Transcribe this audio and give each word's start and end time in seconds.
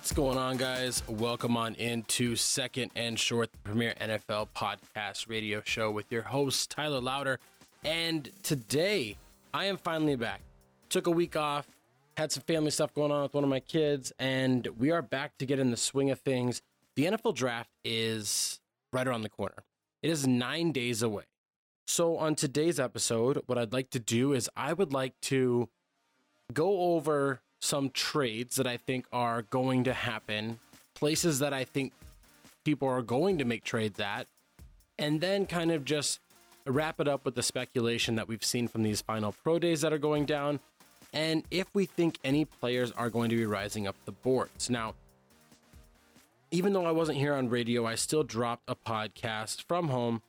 What's 0.00 0.12
going 0.12 0.38
on, 0.38 0.56
guys? 0.56 1.02
Welcome 1.06 1.58
on 1.58 1.74
into 1.74 2.34
Second 2.34 2.90
and 2.96 3.20
Short, 3.20 3.52
the 3.52 3.58
premier 3.58 3.92
NFL 4.00 4.48
podcast 4.56 5.28
radio 5.28 5.60
show 5.62 5.90
with 5.90 6.10
your 6.10 6.22
host, 6.22 6.70
Tyler 6.70 7.02
Louder. 7.02 7.38
And 7.84 8.30
today, 8.42 9.18
I 9.52 9.66
am 9.66 9.76
finally 9.76 10.16
back. 10.16 10.40
Took 10.88 11.06
a 11.06 11.10
week 11.10 11.36
off, 11.36 11.66
had 12.16 12.32
some 12.32 12.42
family 12.44 12.70
stuff 12.70 12.94
going 12.94 13.12
on 13.12 13.24
with 13.24 13.34
one 13.34 13.44
of 13.44 13.50
my 13.50 13.60
kids, 13.60 14.10
and 14.18 14.66
we 14.78 14.90
are 14.90 15.02
back 15.02 15.36
to 15.36 15.44
get 15.44 15.58
in 15.58 15.70
the 15.70 15.76
swing 15.76 16.08
of 16.10 16.18
things. 16.18 16.62
The 16.96 17.04
NFL 17.04 17.34
draft 17.34 17.68
is 17.84 18.58
right 18.94 19.06
around 19.06 19.20
the 19.20 19.28
corner, 19.28 19.64
it 20.02 20.08
is 20.08 20.26
nine 20.26 20.72
days 20.72 21.02
away. 21.02 21.24
So, 21.86 22.16
on 22.16 22.36
today's 22.36 22.80
episode, 22.80 23.42
what 23.44 23.58
I'd 23.58 23.74
like 23.74 23.90
to 23.90 24.00
do 24.00 24.32
is 24.32 24.48
I 24.56 24.72
would 24.72 24.94
like 24.94 25.20
to 25.24 25.68
go 26.54 26.94
over 26.94 27.42
some 27.60 27.90
trades 27.90 28.56
that 28.56 28.66
I 28.66 28.76
think 28.76 29.06
are 29.12 29.42
going 29.42 29.84
to 29.84 29.92
happen, 29.92 30.58
places 30.94 31.38
that 31.38 31.52
I 31.52 31.64
think 31.64 31.92
people 32.64 32.88
are 32.88 33.02
going 33.02 33.38
to 33.38 33.44
make 33.44 33.64
trades 33.64 34.00
at, 34.00 34.26
and 34.98 35.20
then 35.20 35.46
kind 35.46 35.70
of 35.70 35.84
just 35.84 36.20
wrap 36.66 37.00
it 37.00 37.08
up 37.08 37.24
with 37.24 37.34
the 37.34 37.42
speculation 37.42 38.16
that 38.16 38.28
we've 38.28 38.44
seen 38.44 38.68
from 38.68 38.82
these 38.82 39.00
final 39.00 39.32
pro 39.32 39.58
days 39.58 39.80
that 39.82 39.92
are 39.92 39.98
going 39.98 40.24
down, 40.24 40.60
and 41.12 41.44
if 41.50 41.66
we 41.74 41.86
think 41.86 42.18
any 42.24 42.44
players 42.44 42.92
are 42.92 43.10
going 43.10 43.30
to 43.30 43.36
be 43.36 43.46
rising 43.46 43.86
up 43.86 43.96
the 44.04 44.12
boards. 44.12 44.70
Now, 44.70 44.94
even 46.50 46.72
though 46.72 46.86
I 46.86 46.90
wasn't 46.92 47.18
here 47.18 47.34
on 47.34 47.48
radio, 47.48 47.86
I 47.86 47.94
still 47.94 48.22
dropped 48.22 48.64
a 48.68 48.74
podcast 48.74 49.62
from 49.66 49.88
home 49.88 50.22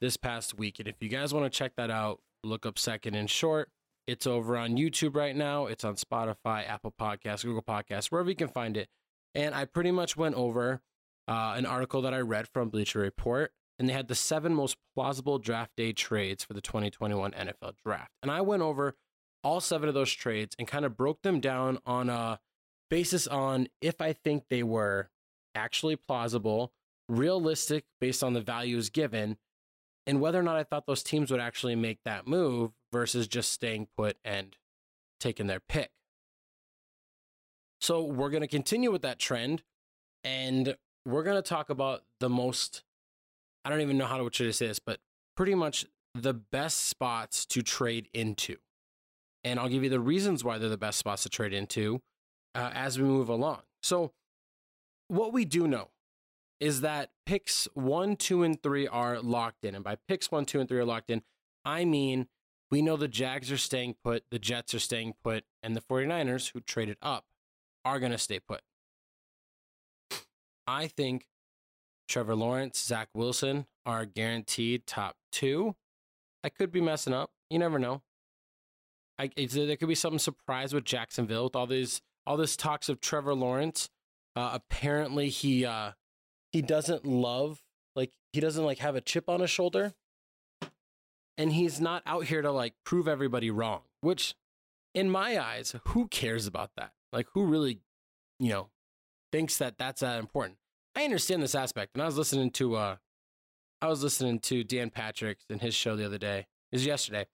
this 0.00 0.16
past 0.16 0.58
week. 0.58 0.78
And 0.78 0.88
if 0.88 0.96
you 1.00 1.08
guys 1.08 1.34
want 1.34 1.50
to 1.50 1.56
check 1.56 1.72
that 1.76 1.90
out, 1.90 2.20
look 2.42 2.64
up 2.64 2.78
Second 2.78 3.14
and 3.14 3.28
Short. 3.28 3.68
It's 4.08 4.26
over 4.26 4.56
on 4.56 4.78
YouTube 4.78 5.14
right 5.14 5.36
now. 5.36 5.66
It's 5.66 5.84
on 5.84 5.96
Spotify, 5.96 6.66
Apple 6.66 6.94
Podcasts, 6.98 7.44
Google 7.44 7.62
Podcasts, 7.62 8.06
wherever 8.06 8.30
you 8.30 8.36
can 8.36 8.48
find 8.48 8.74
it. 8.74 8.88
And 9.34 9.54
I 9.54 9.66
pretty 9.66 9.90
much 9.90 10.16
went 10.16 10.34
over 10.34 10.80
uh, 11.28 11.52
an 11.54 11.66
article 11.66 12.00
that 12.00 12.14
I 12.14 12.20
read 12.20 12.48
from 12.48 12.70
Bleacher 12.70 13.00
Report, 13.00 13.52
and 13.78 13.86
they 13.86 13.92
had 13.92 14.08
the 14.08 14.14
seven 14.14 14.54
most 14.54 14.78
plausible 14.94 15.38
draft 15.38 15.72
day 15.76 15.92
trades 15.92 16.42
for 16.42 16.54
the 16.54 16.62
2021 16.62 17.32
NFL 17.32 17.74
Draft. 17.84 18.10
And 18.22 18.30
I 18.30 18.40
went 18.40 18.62
over 18.62 18.96
all 19.44 19.60
seven 19.60 19.90
of 19.90 19.94
those 19.94 20.10
trades 20.10 20.56
and 20.58 20.66
kind 20.66 20.86
of 20.86 20.96
broke 20.96 21.20
them 21.20 21.38
down 21.38 21.78
on 21.84 22.08
a 22.08 22.40
basis 22.88 23.26
on 23.26 23.68
if 23.82 24.00
I 24.00 24.14
think 24.14 24.44
they 24.48 24.62
were 24.62 25.10
actually 25.54 25.96
plausible, 25.96 26.72
realistic 27.10 27.84
based 28.00 28.24
on 28.24 28.32
the 28.32 28.40
values 28.40 28.88
given, 28.88 29.36
and 30.06 30.18
whether 30.22 30.40
or 30.40 30.42
not 30.42 30.56
I 30.56 30.64
thought 30.64 30.86
those 30.86 31.02
teams 31.02 31.30
would 31.30 31.40
actually 31.40 31.76
make 31.76 31.98
that 32.06 32.26
move 32.26 32.72
versus 32.92 33.28
just 33.28 33.52
staying 33.52 33.88
put 33.96 34.16
and 34.24 34.56
taking 35.20 35.46
their 35.46 35.60
pick. 35.60 35.90
So 37.80 38.02
we're 38.02 38.30
going 38.30 38.42
to 38.42 38.48
continue 38.48 38.90
with 38.90 39.02
that 39.02 39.18
trend 39.18 39.62
and 40.24 40.76
we're 41.04 41.22
going 41.22 41.36
to 41.36 41.48
talk 41.48 41.70
about 41.70 42.02
the 42.20 42.28
most 42.28 42.84
I 43.64 43.70
don't 43.70 43.80
even 43.80 43.98
know 43.98 44.06
how 44.06 44.26
to 44.26 44.52
say 44.52 44.66
this, 44.66 44.78
but 44.78 45.00
pretty 45.36 45.54
much 45.54 45.84
the 46.14 46.32
best 46.32 46.86
spots 46.86 47.44
to 47.46 47.62
trade 47.62 48.08
into. 48.14 48.56
And 49.44 49.60
I'll 49.60 49.68
give 49.68 49.84
you 49.84 49.90
the 49.90 50.00
reasons 50.00 50.42
why 50.42 50.58
they're 50.58 50.68
the 50.68 50.78
best 50.78 50.98
spots 50.98 51.24
to 51.24 51.28
trade 51.28 51.52
into 51.52 52.00
uh, 52.54 52.70
as 52.72 52.98
we 52.98 53.04
move 53.04 53.28
along. 53.28 53.60
So, 53.82 54.12
what 55.08 55.32
we 55.32 55.44
do 55.44 55.66
know 55.66 55.88
is 56.60 56.80
that 56.80 57.10
picks 57.24 57.68
one, 57.74 58.16
two, 58.16 58.42
and 58.42 58.62
three 58.62 58.88
are 58.88 59.20
locked 59.20 59.64
in. 59.64 59.74
And 59.74 59.84
by 59.84 59.96
picks 60.08 60.30
one, 60.30 60.44
two, 60.44 60.60
and 60.60 60.68
three 60.68 60.78
are 60.78 60.84
locked 60.84 61.10
in, 61.10 61.22
I 61.64 61.84
mean 61.84 62.26
we 62.70 62.82
know 62.82 62.96
the 62.96 63.08
Jags 63.08 63.50
are 63.50 63.58
staying 63.58 63.96
put, 64.04 64.24
the 64.30 64.38
Jets 64.38 64.74
are 64.74 64.78
staying 64.78 65.14
put, 65.22 65.44
and 65.62 65.74
the 65.74 65.80
49ers, 65.80 66.52
who 66.52 66.60
traded 66.60 66.98
up, 67.00 67.24
are 67.84 67.98
going 67.98 68.12
to 68.12 68.18
stay 68.18 68.40
put. 68.40 68.60
I 70.66 70.86
think 70.86 71.26
Trevor 72.08 72.34
Lawrence, 72.34 72.78
Zach 72.78 73.08
Wilson 73.14 73.66
are 73.86 74.04
guaranteed 74.04 74.86
top 74.86 75.16
two. 75.32 75.76
I 76.44 76.50
could 76.50 76.70
be 76.70 76.80
messing 76.80 77.14
up. 77.14 77.30
You 77.48 77.58
never 77.58 77.78
know. 77.78 78.02
I, 79.18 79.30
there 79.36 79.76
could 79.76 79.88
be 79.88 79.94
something 79.94 80.18
surprise 80.18 80.72
with 80.72 80.84
Jacksonville 80.84 81.44
with 81.44 81.56
all 81.56 81.66
these 81.66 82.02
all 82.26 82.36
this 82.36 82.56
talks 82.56 82.88
of 82.88 83.00
Trevor 83.00 83.34
Lawrence. 83.34 83.88
Uh, 84.36 84.50
apparently, 84.52 85.28
he 85.28 85.64
uh, 85.64 85.92
he 86.52 86.62
doesn't 86.62 87.04
love 87.04 87.62
like 87.96 88.12
he 88.32 88.40
doesn't 88.40 88.64
like 88.64 88.78
have 88.78 88.94
a 88.94 89.00
chip 89.00 89.28
on 89.28 89.40
his 89.40 89.50
shoulder 89.50 89.94
and 91.38 91.52
he's 91.52 91.80
not 91.80 92.02
out 92.04 92.24
here 92.24 92.42
to 92.42 92.52
like 92.52 92.74
prove 92.84 93.08
everybody 93.08 93.50
wrong 93.50 93.80
which 94.02 94.34
in 94.94 95.08
my 95.10 95.42
eyes 95.42 95.74
who 95.86 96.06
cares 96.08 96.46
about 96.46 96.70
that? 96.76 96.92
Like 97.12 97.28
who 97.32 97.46
really 97.46 97.80
you 98.38 98.50
know 98.50 98.68
thinks 99.32 99.56
that 99.56 99.78
that's 99.78 100.02
that 100.02 100.18
important? 100.18 100.58
I 100.94 101.04
understand 101.04 101.42
this 101.42 101.54
aspect 101.54 101.94
and 101.94 102.02
i 102.02 102.06
was 102.06 102.18
listening 102.18 102.50
to 102.50 102.74
uh 102.74 102.96
i 103.80 103.86
was 103.86 104.02
listening 104.02 104.40
to 104.40 104.64
dan 104.64 104.90
patrick 104.90 105.38
in 105.48 105.60
his 105.60 105.74
show 105.74 105.94
the 105.94 106.04
other 106.04 106.18
day 106.18 106.48
is 106.72 106.84
yesterday 106.84 107.26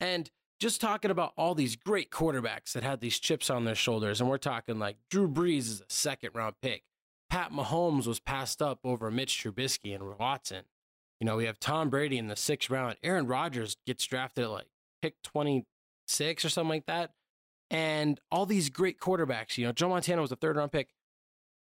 and 0.00 0.30
just 0.62 0.80
talking 0.80 1.10
about 1.10 1.32
all 1.36 1.56
these 1.56 1.74
great 1.74 2.10
quarterbacks 2.10 2.72
that 2.72 2.84
had 2.84 3.00
these 3.00 3.18
chips 3.18 3.50
on 3.50 3.64
their 3.64 3.74
shoulders 3.74 4.20
and 4.20 4.30
we're 4.30 4.38
talking 4.38 4.78
like 4.78 4.96
drew 5.10 5.28
brees 5.28 5.68
is 5.68 5.80
a 5.80 5.84
second 5.88 6.30
round 6.34 6.54
pick. 6.62 6.84
Pat 7.28 7.50
Mahomes 7.50 8.06
was 8.06 8.20
passed 8.20 8.60
up 8.60 8.78
over 8.84 9.10
Mitch 9.10 9.42
Trubisky 9.42 9.94
and 9.94 10.18
Watson. 10.18 10.64
You 11.22 11.26
know, 11.26 11.36
we 11.36 11.44
have 11.44 11.60
Tom 11.60 11.88
Brady 11.88 12.18
in 12.18 12.26
the 12.26 12.34
sixth 12.34 12.68
round. 12.68 12.96
Aaron 13.04 13.28
Rodgers 13.28 13.76
gets 13.86 14.04
drafted 14.04 14.42
at 14.42 14.50
like 14.50 14.66
pick 15.02 15.22
26 15.22 16.44
or 16.44 16.48
something 16.48 16.68
like 16.68 16.86
that. 16.86 17.12
And 17.70 18.18
all 18.32 18.44
these 18.44 18.70
great 18.70 18.98
quarterbacks, 18.98 19.56
you 19.56 19.64
know, 19.64 19.70
Joe 19.70 19.88
Montana 19.88 20.20
was 20.20 20.32
a 20.32 20.36
third 20.36 20.56
round 20.56 20.72
pick, 20.72 20.88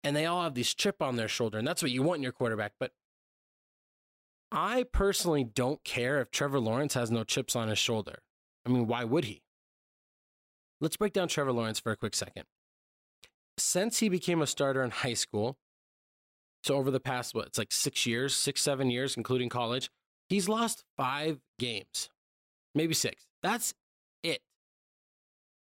and 0.03 0.15
they 0.15 0.25
all 0.25 0.41
have 0.41 0.55
this 0.55 0.73
chip 0.73 1.03
on 1.03 1.17
their 1.17 1.27
shoulder. 1.27 1.59
And 1.59 1.67
that's 1.67 1.83
what 1.83 1.91
you 1.91 2.01
want 2.01 2.17
in 2.17 2.23
your 2.23 2.31
quarterback. 2.31 2.71
But 2.79 2.93
I 4.51 4.85
personally 4.91 5.43
don't 5.43 5.83
care 5.83 6.19
if 6.19 6.31
Trevor 6.31 6.59
Lawrence 6.59 6.95
has 6.95 7.11
no 7.11 7.23
chips 7.23 7.55
on 7.55 7.67
his 7.67 7.77
shoulder. 7.77 8.23
I 8.65 8.69
mean, 8.69 8.87
why 8.87 9.03
would 9.03 9.25
he? 9.25 9.43
Let's 10.81 10.97
break 10.97 11.13
down 11.13 11.27
Trevor 11.27 11.51
Lawrence 11.51 11.79
for 11.79 11.91
a 11.91 11.95
quick 11.95 12.15
second 12.15 12.45
since 13.59 13.99
he 13.99 14.09
became 14.09 14.41
a 14.41 14.47
starter 14.47 14.81
in 14.81 14.89
high 14.89 15.13
school, 15.13 15.59
so 16.63 16.75
over 16.75 16.91
the 16.91 16.99
past, 16.99 17.35
what, 17.35 17.47
it's 17.47 17.57
like 17.57 17.71
six 17.71 18.05
years, 18.05 18.35
six, 18.35 18.61
seven 18.61 18.89
years, 18.89 19.17
including 19.17 19.49
college, 19.49 19.89
he's 20.29 20.47
lost 20.47 20.83
five 20.97 21.39
games, 21.59 22.09
maybe 22.73 22.93
six. 22.93 23.27
That's 23.41 23.73
it. 24.23 24.39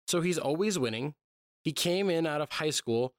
So 0.07 0.22
he's 0.22 0.38
always 0.38 0.79
winning. 0.79 1.13
He 1.63 1.72
came 1.72 2.09
in 2.09 2.25
out 2.25 2.41
of 2.41 2.51
high 2.51 2.69
school, 2.69 3.13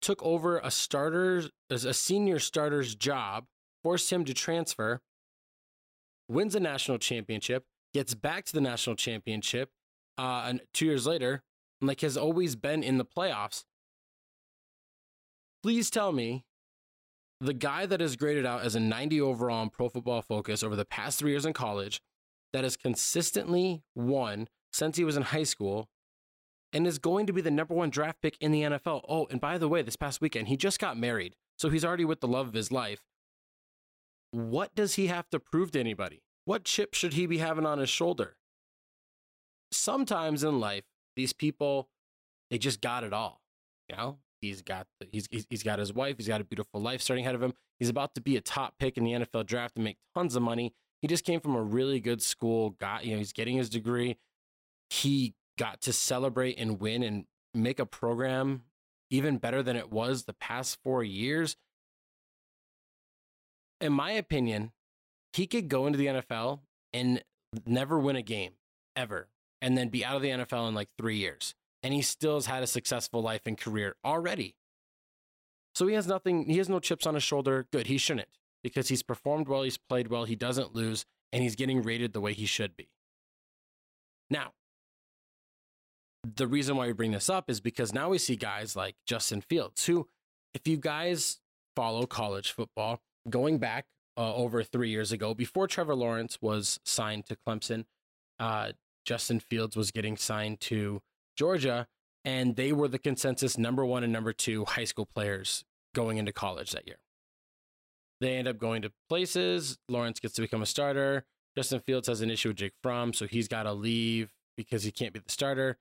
took 0.00 0.22
over 0.22 0.58
a 0.58 0.70
starter, 0.70 1.44
a 1.68 1.94
senior 1.94 2.38
starter's 2.38 2.94
job, 2.94 3.44
forced 3.82 4.10
him 4.10 4.24
to 4.24 4.32
transfer, 4.32 5.00
wins 6.28 6.54
a 6.54 6.60
national 6.60 6.98
championship, 6.98 7.64
gets 7.92 8.14
back 8.14 8.44
to 8.46 8.52
the 8.52 8.60
national 8.60 8.96
championship, 8.96 9.70
uh, 10.16 10.44
and 10.46 10.60
two 10.72 10.86
years 10.86 11.06
later, 11.06 11.42
and 11.80 11.88
like 11.88 12.00
has 12.00 12.16
always 12.16 12.56
been 12.56 12.82
in 12.82 12.98
the 12.98 13.04
playoffs 13.04 13.64
please 15.62 15.90
tell 15.90 16.12
me 16.12 16.44
the 17.40 17.54
guy 17.54 17.86
that 17.86 18.02
is 18.02 18.16
graded 18.16 18.44
out 18.44 18.62
as 18.62 18.74
a 18.74 18.80
90 18.80 19.20
overall 19.20 19.62
in 19.62 19.70
pro 19.70 19.88
football 19.88 20.22
focus 20.22 20.62
over 20.62 20.76
the 20.76 20.84
past 20.84 21.18
three 21.18 21.30
years 21.30 21.46
in 21.46 21.52
college 21.52 22.00
that 22.52 22.64
has 22.64 22.76
consistently 22.76 23.82
won 23.94 24.48
since 24.72 24.96
he 24.96 25.04
was 25.04 25.16
in 25.16 25.22
high 25.22 25.44
school 25.44 25.88
and 26.72 26.86
is 26.86 26.98
going 26.98 27.26
to 27.26 27.32
be 27.32 27.40
the 27.40 27.50
number 27.50 27.74
one 27.74 27.90
draft 27.90 28.20
pick 28.20 28.36
in 28.40 28.52
the 28.52 28.62
NFL. 28.62 29.02
Oh, 29.08 29.26
and 29.30 29.40
by 29.40 29.58
the 29.58 29.68
way, 29.68 29.82
this 29.82 29.96
past 29.96 30.20
weekend, 30.20 30.48
he 30.48 30.56
just 30.56 30.78
got 30.78 30.98
married. 30.98 31.34
So 31.58 31.70
he's 31.70 31.84
already 31.84 32.04
with 32.04 32.20
the 32.20 32.28
love 32.28 32.48
of 32.48 32.54
his 32.54 32.70
life. 32.70 33.00
What 34.30 34.74
does 34.74 34.94
he 34.94 35.06
have 35.06 35.30
to 35.30 35.40
prove 35.40 35.70
to 35.72 35.80
anybody? 35.80 36.22
What 36.44 36.64
chip 36.64 36.94
should 36.94 37.14
he 37.14 37.26
be 37.26 37.38
having 37.38 37.66
on 37.66 37.78
his 37.78 37.88
shoulder? 37.88 38.36
Sometimes 39.72 40.44
in 40.44 40.60
life, 40.60 40.84
these 41.16 41.32
people, 41.32 41.88
they 42.50 42.58
just 42.58 42.80
got 42.80 43.04
it 43.04 43.12
all. 43.12 43.40
You 43.88 43.96
know, 43.96 44.18
He's 44.40 44.62
got 44.62 44.86
he's 45.10 45.28
he's 45.30 45.62
got 45.62 45.78
his 45.78 45.92
wife. 45.92 46.16
He's 46.18 46.28
got 46.28 46.40
a 46.40 46.44
beautiful 46.44 46.80
life 46.80 47.00
starting 47.00 47.24
ahead 47.24 47.34
of 47.34 47.42
him. 47.42 47.54
He's 47.78 47.88
about 47.88 48.14
to 48.14 48.20
be 48.20 48.36
a 48.36 48.40
top 48.40 48.74
pick 48.78 48.96
in 48.96 49.04
the 49.04 49.12
NFL 49.12 49.46
draft 49.46 49.76
and 49.76 49.84
make 49.84 49.98
tons 50.14 50.36
of 50.36 50.42
money. 50.42 50.74
He 51.00 51.08
just 51.08 51.24
came 51.24 51.40
from 51.40 51.54
a 51.54 51.62
really 51.62 52.00
good 52.00 52.22
school. 52.22 52.70
Got 52.70 53.04
you 53.04 53.12
know 53.12 53.18
he's 53.18 53.32
getting 53.32 53.56
his 53.56 53.68
degree. 53.68 54.18
He 54.90 55.34
got 55.58 55.80
to 55.82 55.92
celebrate 55.92 56.58
and 56.58 56.80
win 56.80 57.02
and 57.02 57.24
make 57.54 57.78
a 57.80 57.86
program 57.86 58.62
even 59.10 59.38
better 59.38 59.62
than 59.62 59.76
it 59.76 59.90
was 59.90 60.24
the 60.24 60.34
past 60.34 60.78
four 60.82 61.02
years. 61.02 61.56
In 63.80 63.92
my 63.92 64.12
opinion, 64.12 64.72
he 65.32 65.46
could 65.46 65.68
go 65.68 65.86
into 65.86 65.98
the 65.98 66.06
NFL 66.06 66.60
and 66.92 67.22
never 67.66 67.98
win 67.98 68.16
a 68.16 68.22
game 68.22 68.52
ever, 68.96 69.28
and 69.62 69.76
then 69.78 69.88
be 69.88 70.04
out 70.04 70.16
of 70.16 70.22
the 70.22 70.30
NFL 70.30 70.68
in 70.68 70.74
like 70.74 70.88
three 70.98 71.16
years 71.16 71.54
and 71.82 71.94
he 71.94 72.02
still 72.02 72.34
has 72.34 72.46
had 72.46 72.62
a 72.62 72.66
successful 72.66 73.22
life 73.22 73.42
and 73.46 73.58
career 73.58 73.96
already. 74.04 74.54
So 75.74 75.86
he 75.86 75.94
has 75.94 76.06
nothing, 76.06 76.46
he 76.46 76.58
has 76.58 76.68
no 76.68 76.80
chips 76.80 77.06
on 77.06 77.14
his 77.14 77.22
shoulder. 77.22 77.66
Good, 77.72 77.86
he 77.86 77.98
shouldn't 77.98 78.28
because 78.62 78.88
he's 78.88 79.02
performed 79.02 79.48
well, 79.48 79.62
he's 79.62 79.78
played 79.78 80.08
well, 80.08 80.24
he 80.24 80.34
doesn't 80.34 80.74
lose, 80.74 81.04
and 81.32 81.42
he's 81.42 81.54
getting 81.54 81.82
rated 81.82 82.12
the 82.12 82.20
way 82.20 82.32
he 82.32 82.46
should 82.46 82.76
be. 82.76 82.88
Now, 84.30 84.52
the 86.24 86.46
reason 86.46 86.76
why 86.76 86.86
we 86.86 86.92
bring 86.92 87.12
this 87.12 87.30
up 87.30 87.48
is 87.48 87.60
because 87.60 87.94
now 87.94 88.10
we 88.10 88.18
see 88.18 88.36
guys 88.36 88.74
like 88.74 88.96
Justin 89.06 89.40
Fields, 89.40 89.86
who 89.86 90.08
if 90.54 90.66
you 90.66 90.76
guys 90.76 91.40
follow 91.76 92.06
college 92.06 92.50
football, 92.52 93.00
going 93.30 93.58
back 93.58 93.86
uh, 94.16 94.34
over 94.34 94.62
three 94.62 94.90
years 94.90 95.12
ago, 95.12 95.34
before 95.34 95.66
Trevor 95.66 95.94
Lawrence 95.94 96.38
was 96.40 96.80
signed 96.84 97.26
to 97.26 97.36
Clemson, 97.36 97.84
uh, 98.40 98.72
Justin 99.04 99.40
Fields 99.40 99.76
was 99.76 99.90
getting 99.90 100.16
signed 100.16 100.60
to 100.60 101.00
Georgia, 101.38 101.86
and 102.24 102.56
they 102.56 102.72
were 102.72 102.88
the 102.88 102.98
consensus 102.98 103.56
number 103.56 103.86
one 103.86 104.02
and 104.02 104.12
number 104.12 104.32
two 104.32 104.64
high 104.64 104.84
school 104.84 105.06
players 105.06 105.64
going 105.94 106.18
into 106.18 106.32
college 106.32 106.72
that 106.72 106.86
year. 106.86 106.98
They 108.20 108.36
end 108.36 108.48
up 108.48 108.58
going 108.58 108.82
to 108.82 108.90
places. 109.08 109.78
Lawrence 109.88 110.18
gets 110.18 110.34
to 110.34 110.42
become 110.42 110.60
a 110.60 110.66
starter. 110.66 111.24
Justin 111.56 111.80
Fields 111.80 112.08
has 112.08 112.20
an 112.20 112.30
issue 112.30 112.48
with 112.48 112.56
Jake 112.56 112.74
Fromm, 112.82 113.12
so 113.12 113.26
he's 113.26 113.46
got 113.46 113.62
to 113.62 113.72
leave 113.72 114.32
because 114.56 114.82
he 114.82 114.90
can't 114.90 115.12
be 115.12 115.20
the 115.20 115.30
starter. 115.30 115.78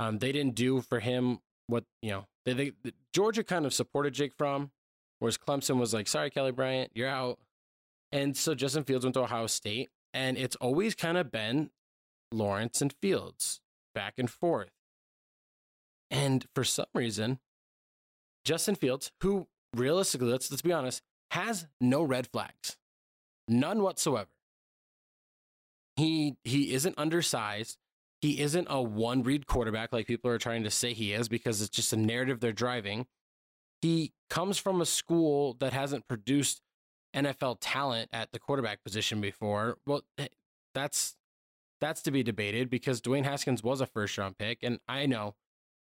Um, 0.00 0.18
they 0.18 0.32
didn't 0.32 0.56
do 0.56 0.80
for 0.80 1.00
him 1.00 1.38
what 1.68 1.84
you 2.02 2.10
know. 2.10 2.26
They, 2.44 2.52
they 2.52 2.72
Georgia 3.12 3.44
kind 3.44 3.64
of 3.64 3.72
supported 3.72 4.14
Jake 4.14 4.32
Fromm, 4.36 4.72
whereas 5.20 5.38
Clemson 5.38 5.78
was 5.78 5.94
like, 5.94 6.08
"Sorry, 6.08 6.30
Kelly 6.30 6.52
Bryant, 6.52 6.90
you're 6.94 7.08
out." 7.08 7.38
And 8.10 8.36
so 8.36 8.54
Justin 8.54 8.84
Fields 8.84 9.04
went 9.04 9.14
to 9.14 9.22
Ohio 9.22 9.46
State, 9.46 9.90
and 10.12 10.36
it's 10.36 10.56
always 10.56 10.94
kind 10.94 11.18
of 11.18 11.30
been 11.30 11.70
Lawrence 12.32 12.80
and 12.80 12.92
Fields 13.00 13.60
back 13.94 14.14
and 14.18 14.30
forth. 14.30 14.70
And 16.10 16.46
for 16.54 16.64
some 16.64 16.86
reason, 16.94 17.38
Justin 18.44 18.74
Fields, 18.74 19.12
who 19.20 19.46
realistically, 19.74 20.30
let's 20.30 20.50
let's 20.50 20.62
be 20.62 20.72
honest, 20.72 21.02
has 21.32 21.66
no 21.80 22.02
red 22.02 22.26
flags. 22.26 22.76
None 23.46 23.82
whatsoever. 23.82 24.30
He 25.96 26.36
he 26.44 26.72
isn't 26.72 26.94
undersized. 26.98 27.76
He 28.20 28.40
isn't 28.40 28.66
a 28.70 28.82
one 28.82 29.22
read 29.22 29.46
quarterback 29.46 29.92
like 29.92 30.06
people 30.06 30.30
are 30.30 30.38
trying 30.38 30.64
to 30.64 30.70
say 30.70 30.92
he 30.92 31.12
is 31.12 31.28
because 31.28 31.60
it's 31.60 31.70
just 31.70 31.92
a 31.92 31.96
narrative 31.96 32.40
they're 32.40 32.52
driving. 32.52 33.06
He 33.80 34.12
comes 34.28 34.58
from 34.58 34.80
a 34.80 34.86
school 34.86 35.54
that 35.60 35.72
hasn't 35.72 36.08
produced 36.08 36.62
NFL 37.14 37.58
talent 37.60 38.10
at 38.12 38.32
the 38.32 38.38
quarterback 38.38 38.82
position 38.82 39.20
before. 39.20 39.78
Well, 39.86 40.02
eh, 40.18 40.28
that's 40.74 41.16
that's 41.80 42.02
to 42.02 42.10
be 42.10 42.22
debated 42.22 42.70
because 42.70 43.00
Dwayne 43.00 43.24
Haskins 43.24 43.62
was 43.62 43.80
a 43.80 43.86
first 43.86 44.18
round 44.18 44.36
pick, 44.38 44.58
and 44.62 44.80
I 44.88 45.06
know 45.06 45.34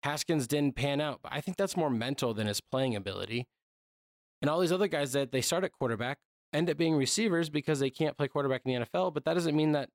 Haskins 0.07 0.47
didn't 0.47 0.77
pan 0.77 1.01
out, 1.01 1.19
but 1.21 1.33
I 1.33 1.41
think 1.41 1.57
that's 1.57 1.75
more 1.75 1.89
mental 1.89 2.33
than 2.33 2.47
his 2.47 2.61
playing 2.61 2.95
ability. 2.95 3.45
And 4.41 4.49
all 4.49 4.61
these 4.61 4.71
other 4.71 4.87
guys 4.87 5.11
that 5.11 5.33
they 5.33 5.41
start 5.41 5.65
at 5.65 5.73
quarterback 5.73 6.19
end 6.53 6.69
up 6.69 6.77
being 6.77 6.95
receivers 6.95 7.49
because 7.49 7.79
they 7.79 7.89
can't 7.89 8.17
play 8.17 8.29
quarterback 8.29 8.61
in 8.63 8.73
the 8.73 8.85
NFL, 8.85 9.13
but 9.13 9.25
that 9.25 9.33
doesn't 9.33 9.55
mean 9.55 9.73
that 9.73 9.89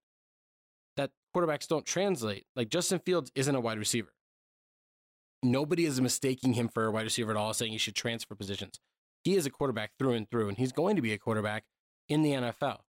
that 0.99 1.11
quarterbacks 1.35 1.67
don't 1.67 1.87
translate. 1.87 2.45
Like 2.55 2.69
Justin 2.69 2.99
Fields 2.99 3.33
isn't 3.35 3.55
a 3.55 3.61
wide 3.61 3.79
receiver. 3.79 4.13
Nobody 5.43 5.87
is 5.87 5.99
mistaking 5.99 6.53
him 6.53 6.69
for 6.69 6.85
a 6.85 6.91
wide 6.91 7.05
receiver 7.05 7.31
at 7.31 7.37
all, 7.39 7.55
saying 7.55 7.73
he 7.73 7.79
should 7.79 7.97
transfer 7.97 8.35
positions. 8.35 8.79
He 9.25 9.35
is 9.35 9.47
a 9.47 9.51
quarterback 9.51 9.93
through 9.99 10.13
and 10.13 10.31
through, 10.31 10.49
and 10.49 10.59
he's 10.59 10.73
going 10.73 10.97
to 10.97 11.03
be 11.03 11.15
a 11.15 11.19
quarterback 11.19 11.65
in 12.09 12.21
the 12.21 12.33
NFL. 12.33 12.81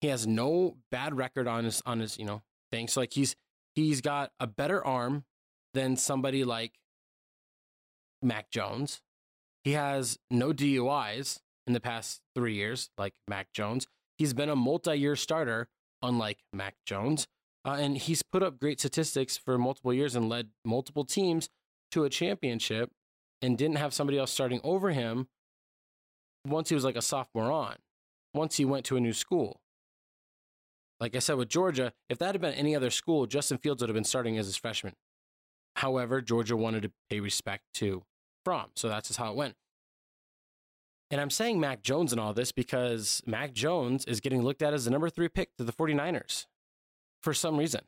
He 0.00 0.08
has 0.08 0.26
no 0.26 0.78
bad 0.90 1.16
record 1.18 1.46
on 1.46 1.64
his 1.64 1.82
on 1.84 2.00
his, 2.00 2.18
you 2.18 2.24
know, 2.24 2.42
things. 2.70 2.94
So 2.94 3.00
like 3.00 3.12
he's 3.12 3.36
he's 3.74 4.00
got 4.00 4.30
a 4.40 4.46
better 4.46 4.84
arm 4.84 5.24
than 5.76 5.94
somebody 5.94 6.42
like 6.42 6.72
Mac 8.22 8.50
Jones. 8.50 9.02
He 9.62 9.72
has 9.72 10.18
no 10.30 10.54
DUIs 10.54 11.40
in 11.66 11.74
the 11.74 11.80
past 11.80 12.22
three 12.34 12.54
years, 12.54 12.88
like 12.96 13.12
Mac 13.28 13.52
Jones. 13.52 13.86
He's 14.16 14.32
been 14.32 14.48
a 14.48 14.56
multi 14.56 14.96
year 14.96 15.16
starter, 15.16 15.68
unlike 16.00 16.38
Mac 16.50 16.76
Jones. 16.86 17.28
Uh, 17.62 17.76
and 17.78 17.98
he's 17.98 18.22
put 18.22 18.42
up 18.42 18.58
great 18.58 18.78
statistics 18.80 19.36
for 19.36 19.58
multiple 19.58 19.92
years 19.92 20.16
and 20.16 20.30
led 20.30 20.48
multiple 20.64 21.04
teams 21.04 21.50
to 21.90 22.04
a 22.04 22.08
championship 22.08 22.90
and 23.42 23.58
didn't 23.58 23.76
have 23.76 23.92
somebody 23.92 24.18
else 24.18 24.30
starting 24.30 24.60
over 24.64 24.92
him 24.92 25.28
once 26.46 26.70
he 26.70 26.74
was 26.74 26.84
like 26.84 26.96
a 26.96 27.02
sophomore 27.02 27.52
on, 27.52 27.76
once 28.32 28.56
he 28.56 28.64
went 28.64 28.86
to 28.86 28.96
a 28.96 29.00
new 29.00 29.12
school. 29.12 29.60
Like 31.00 31.14
I 31.14 31.18
said 31.18 31.36
with 31.36 31.50
Georgia, 31.50 31.92
if 32.08 32.16
that 32.16 32.34
had 32.34 32.40
been 32.40 32.54
any 32.54 32.74
other 32.74 32.88
school, 32.88 33.26
Justin 33.26 33.58
Fields 33.58 33.82
would 33.82 33.90
have 33.90 33.94
been 33.94 34.04
starting 34.04 34.38
as 34.38 34.46
his 34.46 34.56
freshman. 34.56 34.94
However, 35.76 36.20
Georgia 36.20 36.56
wanted 36.56 36.82
to 36.82 36.92
pay 37.10 37.20
respect 37.20 37.64
to 37.74 38.02
Fromm. 38.44 38.70
So 38.76 38.88
that's 38.88 39.08
just 39.08 39.18
how 39.18 39.30
it 39.30 39.36
went. 39.36 39.54
And 41.10 41.20
I'm 41.20 41.30
saying 41.30 41.60
Mac 41.60 41.82
Jones 41.82 42.12
and 42.12 42.20
all 42.20 42.32
this 42.32 42.50
because 42.50 43.22
Mac 43.26 43.52
Jones 43.52 44.04
is 44.06 44.20
getting 44.20 44.42
looked 44.42 44.62
at 44.62 44.74
as 44.74 44.86
the 44.86 44.90
number 44.90 45.08
three 45.08 45.28
pick 45.28 45.50
to 45.58 45.64
the 45.64 45.72
49ers 45.72 46.46
for 47.22 47.32
some 47.32 47.56
reason. 47.56 47.82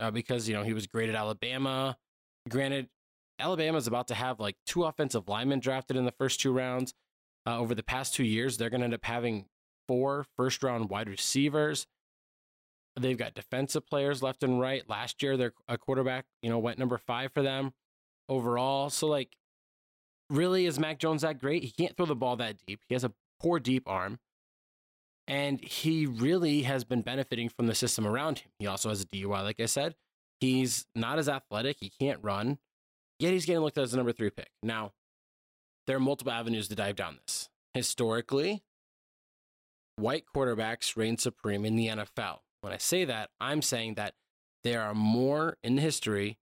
Uh, 0.00 0.10
because, 0.10 0.48
you 0.48 0.54
know, 0.54 0.62
he 0.62 0.72
was 0.72 0.86
great 0.86 1.08
at 1.08 1.14
Alabama. 1.14 1.96
Granted, 2.48 2.88
Alabama 3.38 3.78
is 3.78 3.86
about 3.86 4.08
to 4.08 4.14
have 4.14 4.40
like 4.40 4.56
two 4.66 4.84
offensive 4.84 5.28
linemen 5.28 5.60
drafted 5.60 5.96
in 5.96 6.04
the 6.04 6.12
first 6.12 6.40
two 6.40 6.52
rounds. 6.52 6.94
Uh, 7.46 7.58
over 7.58 7.74
the 7.74 7.82
past 7.82 8.14
two 8.14 8.24
years, 8.24 8.56
they're 8.56 8.70
going 8.70 8.80
to 8.80 8.84
end 8.84 8.94
up 8.94 9.04
having 9.04 9.46
four 9.86 10.24
first 10.36 10.62
round 10.62 10.88
wide 10.90 11.08
receivers. 11.08 11.86
They've 12.98 13.16
got 13.16 13.34
defensive 13.34 13.86
players 13.86 14.22
left 14.22 14.42
and 14.42 14.60
right. 14.60 14.88
Last 14.88 15.22
year, 15.22 15.36
their 15.36 15.52
a 15.68 15.78
quarterback, 15.78 16.26
you 16.42 16.50
know, 16.50 16.58
went 16.58 16.78
number 16.78 16.98
five 16.98 17.32
for 17.32 17.42
them 17.42 17.72
overall. 18.28 18.90
So, 18.90 19.06
like, 19.06 19.36
really 20.30 20.66
is 20.66 20.78
Mac 20.78 20.98
Jones 20.98 21.22
that 21.22 21.38
great? 21.40 21.64
He 21.64 21.70
can't 21.70 21.96
throw 21.96 22.06
the 22.06 22.16
ball 22.16 22.36
that 22.36 22.56
deep. 22.66 22.80
He 22.88 22.94
has 22.94 23.04
a 23.04 23.12
poor 23.40 23.58
deep 23.58 23.84
arm. 23.86 24.18
And 25.26 25.60
he 25.62 26.06
really 26.06 26.62
has 26.62 26.84
been 26.84 27.02
benefiting 27.02 27.50
from 27.50 27.66
the 27.66 27.74
system 27.74 28.06
around 28.06 28.38
him. 28.40 28.50
He 28.58 28.66
also 28.66 28.88
has 28.88 29.02
a 29.02 29.06
DUI, 29.06 29.42
like 29.42 29.60
I 29.60 29.66
said. 29.66 29.94
He's 30.40 30.86
not 30.94 31.18
as 31.18 31.28
athletic. 31.28 31.76
He 31.80 31.90
can't 31.90 32.20
run. 32.22 32.58
Yet 33.18 33.32
he's 33.32 33.44
getting 33.44 33.60
looked 33.60 33.76
at 33.76 33.84
as 33.84 33.92
a 33.92 33.96
number 33.96 34.12
three 34.12 34.30
pick. 34.30 34.50
Now, 34.62 34.92
there 35.86 35.96
are 35.96 36.00
multiple 36.00 36.32
avenues 36.32 36.68
to 36.68 36.74
dive 36.74 36.96
down 36.96 37.18
this. 37.20 37.50
Historically, 37.74 38.62
white 39.96 40.24
quarterbacks 40.34 40.96
reign 40.96 41.18
supreme 41.18 41.64
in 41.64 41.76
the 41.76 41.88
NFL. 41.88 42.38
When 42.68 42.74
I 42.74 42.78
say 42.78 43.06
that, 43.06 43.30
I'm 43.40 43.62
saying 43.62 43.94
that 43.94 44.12
there 44.62 44.82
are 44.82 44.92
more 44.92 45.56
in 45.62 45.78
history 45.78 46.36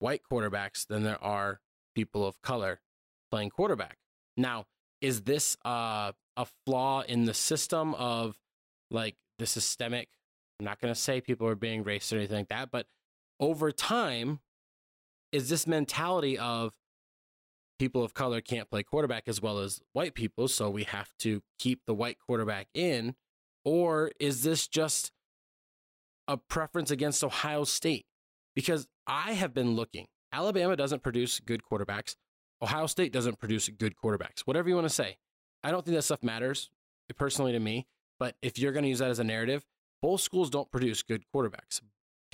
white 0.00 0.22
quarterbacks 0.28 0.84
than 0.84 1.04
there 1.04 1.22
are 1.22 1.60
people 1.94 2.26
of 2.26 2.42
color 2.42 2.80
playing 3.30 3.50
quarterback. 3.50 3.98
Now, 4.36 4.64
is 5.00 5.22
this 5.22 5.56
uh, 5.64 6.10
a 6.36 6.46
flaw 6.66 7.02
in 7.02 7.26
the 7.26 7.34
system 7.34 7.94
of 7.94 8.34
like 8.90 9.14
the 9.38 9.46
systemic? 9.46 10.08
I'm 10.58 10.64
not 10.66 10.80
going 10.80 10.92
to 10.92 10.98
say 10.98 11.20
people 11.20 11.46
are 11.46 11.54
being 11.54 11.84
racist 11.84 12.12
or 12.12 12.16
anything 12.16 12.38
like 12.38 12.48
that, 12.48 12.72
but 12.72 12.86
over 13.38 13.70
time, 13.70 14.40
is 15.30 15.48
this 15.48 15.64
mentality 15.64 16.36
of 16.36 16.72
people 17.78 18.02
of 18.02 18.14
color 18.14 18.40
can't 18.40 18.68
play 18.68 18.82
quarterback 18.82 19.28
as 19.28 19.40
well 19.40 19.60
as 19.60 19.80
white 19.92 20.14
people, 20.14 20.48
so 20.48 20.70
we 20.70 20.82
have 20.82 21.12
to 21.20 21.40
keep 21.60 21.82
the 21.86 21.94
white 21.94 22.18
quarterback 22.18 22.66
in? 22.74 23.14
Or 23.64 24.10
is 24.18 24.42
this 24.42 24.66
just 24.66 25.12
a 26.28 26.36
preference 26.36 26.90
against 26.92 27.24
Ohio 27.24 27.64
State? 27.64 28.06
Because 28.54 28.86
I 29.06 29.32
have 29.32 29.52
been 29.54 29.74
looking. 29.74 30.06
Alabama 30.32 30.76
doesn't 30.76 31.02
produce 31.02 31.40
good 31.40 31.62
quarterbacks. 31.62 32.14
Ohio 32.62 32.86
State 32.86 33.12
doesn't 33.12 33.38
produce 33.38 33.68
good 33.68 33.94
quarterbacks. 34.02 34.40
Whatever 34.44 34.68
you 34.68 34.74
want 34.74 34.86
to 34.86 34.94
say. 34.94 35.16
I 35.64 35.70
don't 35.70 35.84
think 35.84 35.96
that 35.96 36.02
stuff 36.02 36.22
matters 36.22 36.70
personally 37.16 37.52
to 37.52 37.60
me. 37.60 37.86
But 38.18 38.36
if 38.42 38.58
you're 38.58 38.72
going 38.72 38.82
to 38.82 38.88
use 38.88 38.98
that 38.98 39.10
as 39.10 39.18
a 39.18 39.24
narrative, 39.24 39.64
both 40.02 40.20
schools 40.20 40.50
don't 40.50 40.70
produce 40.70 41.02
good 41.02 41.24
quarterbacks. 41.34 41.80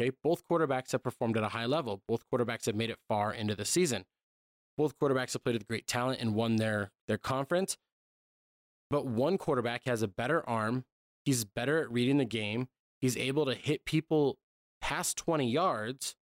Okay. 0.01 0.11
Both 0.23 0.47
quarterbacks 0.49 0.93
have 0.93 1.03
performed 1.03 1.37
at 1.37 1.45
a 1.45 1.49
high 1.49 1.67
level. 1.67 2.03
Both 2.09 2.25
quarterbacks 2.33 2.67
have 2.67 2.75
made 2.75 2.91
it 2.91 2.99
far 3.09 3.33
into 3.33 3.55
the 3.55 3.65
season. 3.65 4.05
Both 4.77 4.99
quarterbacks 4.99 5.35
have 5.35 5.45
played 5.45 5.55
with 5.55 5.69
great 5.69 5.87
talent 5.87 6.21
and 6.21 6.35
won 6.35 6.57
their, 6.57 6.91
their 7.07 7.19
conference. 7.19 7.77
But 8.91 9.07
one 9.07 9.39
quarterback 9.39 9.85
has 9.85 10.03
a 10.03 10.09
better 10.09 10.49
arm. 10.49 10.85
He's 11.25 11.45
better 11.45 11.81
at 11.81 11.91
reading 11.93 12.19
the 12.19 12.25
game. 12.25 12.69
He's 13.05 13.19
able 13.19 13.45
to 13.45 13.55
hit 13.55 13.85
people 13.85 14.39
past 14.81 15.19
20 15.19 15.47
yards 15.47 16.17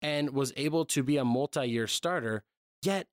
and 0.00 0.30
was 0.30 0.54
able 0.56 0.86
to 0.86 1.02
be 1.02 1.18
a 1.18 1.24
multi 1.26 1.66
year 1.66 1.86
starter 1.86 2.44
yet 2.80 3.08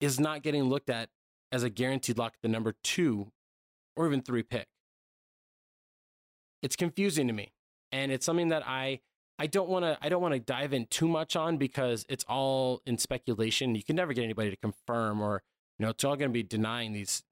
is 0.00 0.20
not 0.20 0.44
getting 0.44 0.66
looked 0.68 0.88
at 0.88 1.08
as 1.50 1.64
a 1.64 1.70
guaranteed 1.70 2.16
lock 2.16 2.34
the 2.44 2.48
number 2.48 2.76
two 2.84 3.32
or 3.96 4.06
even 4.06 4.22
three 4.22 4.44
pick. 4.44 4.68
It's 6.62 6.76
confusing 6.76 7.26
to 7.26 7.32
me. 7.32 7.52
And 7.90 8.12
it's 8.12 8.24
something 8.24 8.50
that 8.50 8.62
I 8.64 9.00
I 9.40 9.48
don't 9.48 9.68
want 9.68 9.84
to 9.84 9.98
I 10.00 10.08
don't 10.08 10.22
want 10.22 10.34
to 10.34 10.38
dive 10.38 10.72
in 10.72 10.86
too 10.86 11.08
much 11.08 11.34
on 11.34 11.56
because 11.56 12.06
it's 12.08 12.24
all 12.28 12.82
in 12.86 12.98
speculation. 12.98 13.74
You 13.74 13.82
can 13.82 13.96
never 13.96 14.12
get 14.12 14.22
anybody 14.22 14.50
to 14.50 14.56
confirm 14.56 15.20
or 15.20 15.42
you 15.80 15.86
know 15.86 15.90
it's 15.90 16.04
all 16.04 16.14
going 16.14 16.30
to 16.30 16.32
be 16.32 16.44
denying 16.44 16.92
these 16.92 17.24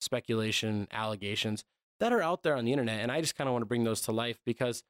speculation 0.00 0.88
allegations 0.92 1.62
that 2.00 2.12
are 2.12 2.22
out 2.22 2.42
there 2.42 2.56
on 2.56 2.64
the 2.64 2.72
internet 2.72 3.00
and 3.00 3.10
I 3.10 3.20
just 3.20 3.36
kind 3.36 3.48
of 3.48 3.52
want 3.52 3.62
to 3.62 3.66
bring 3.66 3.84
those 3.84 4.02
to 4.02 4.12
life 4.12 4.38
because 4.44 4.82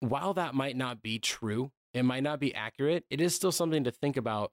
while 0.00 0.34
that 0.34 0.54
might 0.54 0.76
not 0.76 1.02
be 1.02 1.18
true, 1.18 1.72
it 1.92 2.04
might 2.04 2.22
not 2.22 2.40
be 2.40 2.54
accurate, 2.54 3.04
it 3.10 3.20
is 3.20 3.34
still 3.34 3.52
something 3.52 3.84
to 3.84 3.90
think 3.90 4.16
about 4.16 4.52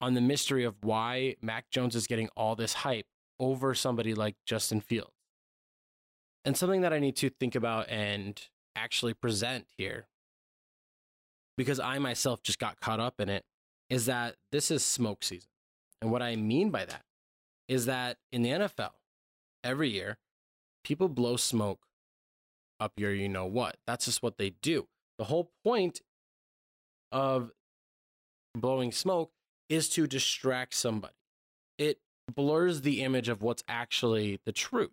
on 0.00 0.14
the 0.14 0.20
mystery 0.20 0.64
of 0.64 0.74
why 0.82 1.36
Mac 1.40 1.70
Jones 1.70 1.94
is 1.94 2.06
getting 2.06 2.28
all 2.36 2.56
this 2.56 2.74
hype 2.74 3.06
over 3.38 3.74
somebody 3.74 4.14
like 4.14 4.36
Justin 4.44 4.80
Fields. 4.80 5.12
And 6.44 6.56
something 6.56 6.80
that 6.80 6.92
I 6.92 6.98
need 6.98 7.14
to 7.16 7.30
think 7.30 7.54
about 7.54 7.88
and 7.88 8.40
actually 8.74 9.14
present 9.14 9.66
here, 9.76 10.08
because 11.56 11.78
I 11.78 11.98
myself 11.98 12.42
just 12.42 12.58
got 12.58 12.80
caught 12.80 12.98
up 12.98 13.20
in 13.20 13.28
it, 13.28 13.44
is 13.88 14.06
that 14.06 14.34
this 14.50 14.70
is 14.70 14.84
smoke 14.84 15.22
season. 15.22 15.50
And 16.00 16.10
what 16.10 16.22
I 16.22 16.34
mean 16.34 16.70
by 16.70 16.84
that 16.84 17.04
is 17.68 17.86
that 17.86 18.16
in 18.32 18.42
the 18.42 18.50
NFL, 18.50 18.90
every 19.62 19.90
year, 19.90 20.18
people 20.84 21.08
blow 21.08 21.36
smoke 21.36 21.86
up 22.80 22.92
your 22.96 23.12
you 23.12 23.28
know 23.28 23.46
what. 23.46 23.76
That's 23.86 24.06
just 24.06 24.22
what 24.22 24.38
they 24.38 24.50
do. 24.62 24.88
The 25.18 25.24
whole 25.24 25.52
point 25.64 26.00
of 27.10 27.52
blowing 28.54 28.92
smoke 28.92 29.32
is 29.68 29.88
to 29.90 30.06
distract 30.06 30.74
somebody. 30.74 31.14
It 31.78 32.00
blurs 32.32 32.82
the 32.82 33.02
image 33.02 33.28
of 33.28 33.42
what's 33.42 33.62
actually 33.68 34.40
the 34.44 34.52
truth. 34.52 34.90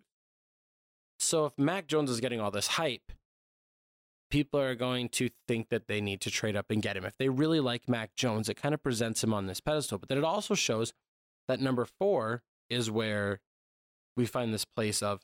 So 1.18 1.46
if 1.46 1.52
Mac 1.58 1.86
Jones 1.86 2.10
is 2.10 2.20
getting 2.20 2.40
all 2.40 2.50
this 2.50 2.66
hype, 2.66 3.12
people 4.30 4.60
are 4.60 4.74
going 4.74 5.08
to 5.10 5.28
think 5.48 5.68
that 5.68 5.86
they 5.88 6.00
need 6.00 6.20
to 6.22 6.30
trade 6.30 6.56
up 6.56 6.70
and 6.70 6.80
get 6.80 6.96
him. 6.96 7.04
If 7.04 7.18
they 7.18 7.28
really 7.28 7.60
like 7.60 7.88
Mac 7.88 8.14
Jones, 8.14 8.48
it 8.48 8.54
kind 8.54 8.74
of 8.74 8.82
presents 8.82 9.22
him 9.22 9.34
on 9.34 9.46
this 9.46 9.60
pedestal. 9.60 9.98
But 9.98 10.08
then 10.08 10.18
it 10.18 10.24
also 10.24 10.54
shows 10.54 10.92
that 11.48 11.60
number 11.60 11.84
four 11.84 12.42
is 12.68 12.90
where 12.90 13.40
we 14.16 14.26
find 14.26 14.54
this 14.54 14.64
place 14.64 15.02
of, 15.02 15.20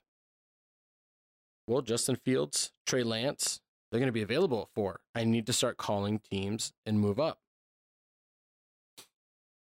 well, 1.66 1.82
Justin 1.82 2.16
Fields, 2.16 2.72
Trey 2.86 3.02
Lance, 3.02 3.60
they're 3.90 4.00
going 4.00 4.08
to 4.08 4.12
be 4.12 4.22
available 4.22 4.62
at 4.62 4.68
four. 4.74 5.00
I 5.14 5.24
need 5.24 5.46
to 5.46 5.52
start 5.52 5.76
calling 5.76 6.18
teams 6.18 6.72
and 6.84 7.00
move 7.00 7.18
up. 7.18 7.38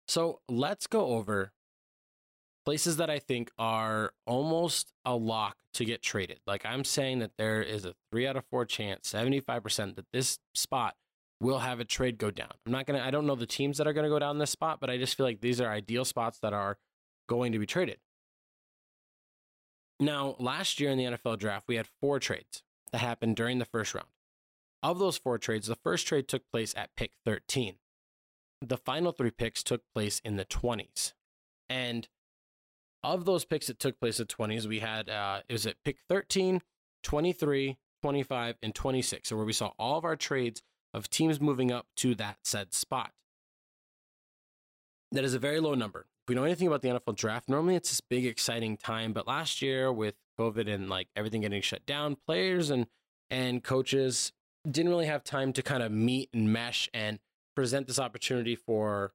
So 0.08 0.40
let's 0.48 0.88
go 0.88 1.08
over 1.08 1.52
places 2.66 2.98
that 2.98 3.10
I 3.10 3.20
think 3.20 3.52
are 3.58 4.12
almost 4.26 4.92
a 5.06 5.16
lock 5.16 5.56
to 5.76 5.86
get 5.86 6.02
traded. 6.02 6.40
Like 6.48 6.66
I'm 6.66 6.84
saying 6.84 7.20
that 7.20 7.32
there 7.38 7.62
is 7.62 7.86
a 7.86 7.94
three 8.12 8.28
out 8.28 8.36
of 8.36 8.46
four 8.46 8.66
chance, 8.66 9.12
75% 9.12 9.96
that 9.96 10.06
this 10.12 10.40
spot 10.54 10.96
will 11.40 11.60
have 11.60 11.80
a 11.80 11.86
trade 11.86 12.18
go 12.18 12.32
down. 12.32 12.52
I'm 12.66 12.72
not 12.72 12.86
going 12.86 13.00
to, 13.00 13.06
I 13.06 13.12
don't 13.12 13.28
know 13.28 13.36
the 13.36 13.46
teams 13.46 13.78
that 13.78 13.88
are 13.88 13.94
going 13.94 14.06
to 14.06 14.10
go 14.10 14.20
down 14.20 14.38
this 14.38 14.52
spot, 14.52 14.80
but 14.80 14.90
I 14.90 14.98
just 14.98 15.16
feel 15.16 15.26
like 15.26 15.42
these 15.42 15.62
are 15.62 15.70
ideal 15.70 16.06
spots 16.06 16.40
that 16.40 16.54
are 16.54 16.78
going 17.28 17.52
to 17.52 17.60
be 17.60 17.66
traded. 17.66 17.98
Now, 20.00 20.36
last 20.40 20.80
year 20.80 20.90
in 20.90 20.98
the 20.98 21.06
NFL 21.06 21.40
draft, 21.40 21.68
we 21.68 21.78
had 21.78 21.88
four 22.02 22.20
trades 22.20 22.64
that 22.92 22.98
happened 23.00 23.36
during 23.36 23.60
the 23.60 23.66
first 23.66 23.94
round. 23.94 24.08
Of 24.84 25.00
those 25.00 25.18
four 25.18 25.38
trades, 25.38 25.68
the 25.68 25.76
first 25.76 26.06
trade 26.06 26.28
took 26.28 26.44
place 26.52 26.74
at 26.76 26.96
pick 26.96 27.14
13. 27.26 27.76
The 28.62 28.78
final 28.78 29.12
three 29.12 29.32
picks 29.32 29.64
took 29.64 29.82
place 29.94 30.20
in 30.24 30.36
the 30.36 30.46
20s. 30.46 31.14
And 31.70 32.08
of 33.04 33.26
those 33.26 33.46
picks 33.46 33.68
that 33.68 33.80
took 33.80 34.00
place 34.00 34.20
at 34.20 34.28
20s, 34.28 34.66
we 34.66 34.80
had, 34.80 35.10
uh, 35.10 35.42
it 35.48 35.54
was 35.54 35.66
at 35.66 35.84
pick 35.84 35.98
13, 36.10 36.62
23, 37.04 37.78
25, 38.02 38.56
and 38.62 38.76
26. 38.76 39.30
So 39.30 39.36
where 39.36 39.46
we 39.46 39.54
saw 39.54 39.72
all 39.80 39.98
of 39.98 40.06
our 40.06 40.16
trades 40.16 40.62
of 40.94 41.10
teams 41.10 41.42
moving 41.42 41.72
up 41.72 41.88
to 41.98 42.16
that 42.16 42.38
said 42.44 42.74
spot. 42.74 43.12
That 45.12 45.24
is 45.24 45.34
a 45.34 45.40
very 45.40 45.60
low 45.60 45.76
number. 45.76 46.08
We 46.28 46.36
know 46.36 46.44
anything 46.44 46.68
about 46.68 46.82
the 46.82 46.90
NFL 46.90 47.16
draft, 47.16 47.50
normally 47.50 47.76
it's 47.76 47.90
this 47.90 48.02
big, 48.02 48.26
exciting 48.26 48.78
time. 48.78 49.14
But 49.14 49.28
last 49.28 49.62
year 49.62 49.92
with 49.92 50.16
COVID 50.40 50.68
and 50.68 50.90
like 50.90 51.08
everything 51.16 51.42
getting 51.42 51.62
shut 51.62 51.86
down, 51.86 52.18
players 52.26 52.70
and 52.70 52.88
and 53.30 53.64
coaches 53.64 54.32
didn't 54.70 54.90
really 54.90 55.06
have 55.06 55.24
time 55.24 55.54
to 55.54 55.62
kind 55.62 55.84
of 55.84 55.92
meet 55.92 56.30
and 56.34 56.52
mesh 56.52 56.90
and 56.94 57.20
present 57.56 57.88
this 57.88 58.00
opportunity 58.00 58.56
for 58.56 59.14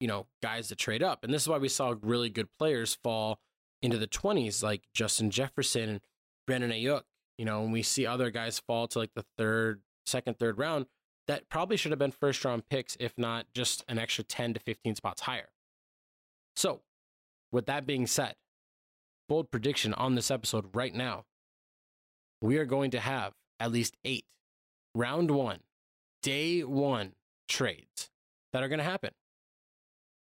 you 0.00 0.08
know, 0.08 0.26
guys 0.42 0.68
to 0.68 0.76
trade 0.76 1.02
up. 1.02 1.24
And 1.24 1.32
this 1.32 1.42
is 1.42 1.48
why 1.48 1.58
we 1.58 1.68
saw 1.68 1.94
really 2.02 2.28
good 2.28 2.48
players 2.58 2.98
fall 3.02 3.40
into 3.82 3.98
the 3.98 4.06
20s, 4.06 4.62
like 4.62 4.82
Justin 4.92 5.30
Jefferson 5.30 5.88
and 5.88 6.00
Brandon 6.46 6.70
Aiyuk. 6.70 7.02
You 7.38 7.44
know, 7.44 7.62
when 7.62 7.72
we 7.72 7.82
see 7.82 8.06
other 8.06 8.30
guys 8.30 8.58
fall 8.58 8.88
to 8.88 8.98
like 8.98 9.12
the 9.14 9.24
third, 9.36 9.82
second, 10.06 10.38
third 10.38 10.58
round, 10.58 10.86
that 11.28 11.48
probably 11.48 11.76
should 11.76 11.92
have 11.92 11.98
been 11.98 12.12
first 12.12 12.44
round 12.44 12.68
picks, 12.68 12.96
if 13.00 13.12
not 13.16 13.46
just 13.54 13.84
an 13.88 13.98
extra 13.98 14.24
10 14.24 14.54
to 14.54 14.60
15 14.60 14.94
spots 14.94 15.22
higher. 15.22 15.48
So, 16.56 16.80
with 17.52 17.66
that 17.66 17.86
being 17.86 18.06
said, 18.06 18.34
bold 19.28 19.50
prediction 19.50 19.94
on 19.94 20.14
this 20.14 20.30
episode 20.30 20.74
right 20.74 20.94
now 20.94 21.24
we 22.40 22.58
are 22.58 22.64
going 22.64 22.90
to 22.92 23.00
have 23.00 23.32
at 23.58 23.72
least 23.72 23.96
eight 24.04 24.24
round 24.94 25.30
one, 25.30 25.60
day 26.22 26.62
one 26.62 27.12
trades 27.48 28.10
that 28.52 28.62
are 28.62 28.68
going 28.68 28.78
to 28.78 28.84
happen 28.84 29.10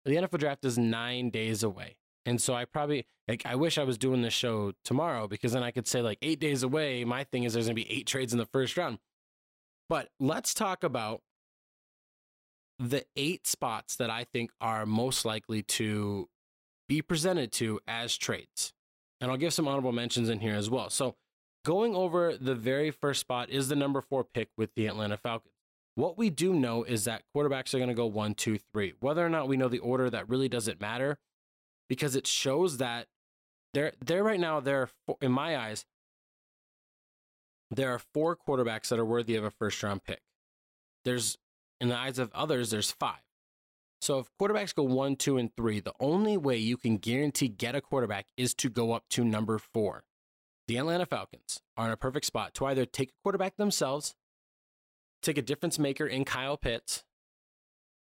the 0.07 0.15
NFL 0.15 0.39
draft 0.39 0.65
is 0.65 0.79
nine 0.79 1.31
days 1.31 1.63
away. 1.63 1.97
And 2.25 2.41
so 2.41 2.55
I 2.55 2.65
probably 2.65 3.07
like 3.29 3.45
I 3.45 3.57
wish 3.57 3.77
I 3.77 3.83
was 3.85 3.99
doing 3.99 4.23
this 4.23 4.33
show 4.33 4.73
tomorrow 4.85 5.29
because 5.29 5.53
then 5.53 5.63
I 5.63 5.73
could 5.73 5.87
say 5.87 6.01
like 6.01 6.19
eight 6.23 6.41
days 6.41 6.63
away. 6.63 7.05
My 7.05 7.25
thing 7.25 7.45
is 7.45 7.53
there's 7.53 7.67
gonna 7.67 7.75
be 7.75 7.91
eight 7.91 8.07
trades 8.07 8.33
in 8.33 8.39
the 8.39 8.47
first 8.47 8.77
round. 8.77 8.99
But 9.89 10.09
let's 10.19 10.55
talk 10.55 10.83
about 10.83 11.23
the 12.79 13.05
eight 13.17 13.47
spots 13.47 13.97
that 13.97 14.11
I 14.11 14.25
think 14.25 14.51
are 14.61 14.85
most 14.87 15.25
likely 15.25 15.63
to 15.63 16.29
be 16.89 17.03
presented 17.03 17.53
to 17.53 17.81
as 17.87 18.17
trades. 18.17 18.73
And 19.21 19.31
I'll 19.31 19.37
give 19.37 19.55
some 19.55 19.67
honorable 19.67 19.93
mentions 19.93 20.29
in 20.29 20.41
here 20.41 20.55
as 20.55 20.69
well. 20.69 20.91
So 20.91 21.17
going 21.65 21.95
over 21.97 22.37
the 22.37 22.55
very 22.55 22.91
first 22.91 23.21
spot 23.21 23.51
is 23.51 23.69
the 23.69 23.77
number 23.77 24.01
four 24.01 24.25
pick 24.25 24.51
with 24.57 24.75
the 24.75 24.87
Atlanta 24.87 25.17
Falcons. 25.17 25.53
What 25.95 26.19
we 26.19 26.29
do 26.29 26.53
know 26.53 26.85
is 26.85 27.05
that 27.05 27.23
quarterbacks 27.35 27.73
are 27.73 27.79
going 27.79 27.89
to 27.89 27.95
go 27.95 28.07
one, 28.07 28.35
two, 28.35 28.59
three. 28.73 28.93
Whether 29.01 29.25
or 29.25 29.31
not 29.31 29.49
we 29.49 29.57
know 29.57 29.69
the 29.69 29.79
order, 29.79 30.11
that 30.11 30.29
really 30.29 30.49
doesn't 30.49 30.81
matter 30.81 31.19
because 31.89 32.15
it 32.15 32.27
shows 32.27 32.77
that 32.77 33.07
there, 33.73 33.93
there 34.05 34.23
right 34.23 34.39
now, 34.39 34.61
four, 34.61 35.17
in 35.23 35.33
my 35.33 35.57
eyes, 35.57 35.87
there 37.71 37.93
are 37.93 37.99
four 37.99 38.37
quarterbacks 38.37 38.89
that 38.89 38.99
are 38.99 39.05
worthy 39.05 39.37
of 39.37 39.45
a 39.45 39.51
first 39.51 39.83
round 39.83 40.05
pick. 40.05 40.21
There's, 41.05 41.39
in 41.81 41.89
the 41.89 41.97
eyes 41.97 42.19
of 42.19 42.33
others, 42.35 42.71
there's 42.71 42.91
five. 42.91 43.21
So 44.01 44.19
if 44.19 44.31
quarterbacks 44.41 44.75
go 44.75 44.83
one, 44.83 45.17
two, 45.17 45.39
and 45.39 45.55
three, 45.57 45.81
the 45.81 45.95
only 46.01 46.37
way 46.37 46.57
you 46.57 46.77
can 46.77 46.99
guarantee 46.99 47.49
get 47.49 47.75
a 47.75 47.81
quarterback 47.81 48.27
is 48.37 48.55
to 48.55 48.69
go 48.69 48.93
up 48.93 49.05
to 49.11 49.25
number 49.25 49.59
four. 49.59 50.05
The 50.69 50.77
Atlanta 50.77 51.07
Falcons 51.07 51.61
are 51.77 51.87
in 51.87 51.93
a 51.93 51.97
perfect 51.97 52.27
spot 52.27 52.55
to 52.55 52.67
either 52.67 52.85
take 52.85 53.11
a 53.11 53.23
quarterback 53.23 53.57
themselves 53.57 54.15
take 55.27 55.39
a 55.39 55.43
difference 55.43 55.79
maker 55.79 56.07
in 56.07 56.25
Kyle 56.25 56.57
Pitts. 56.57 57.05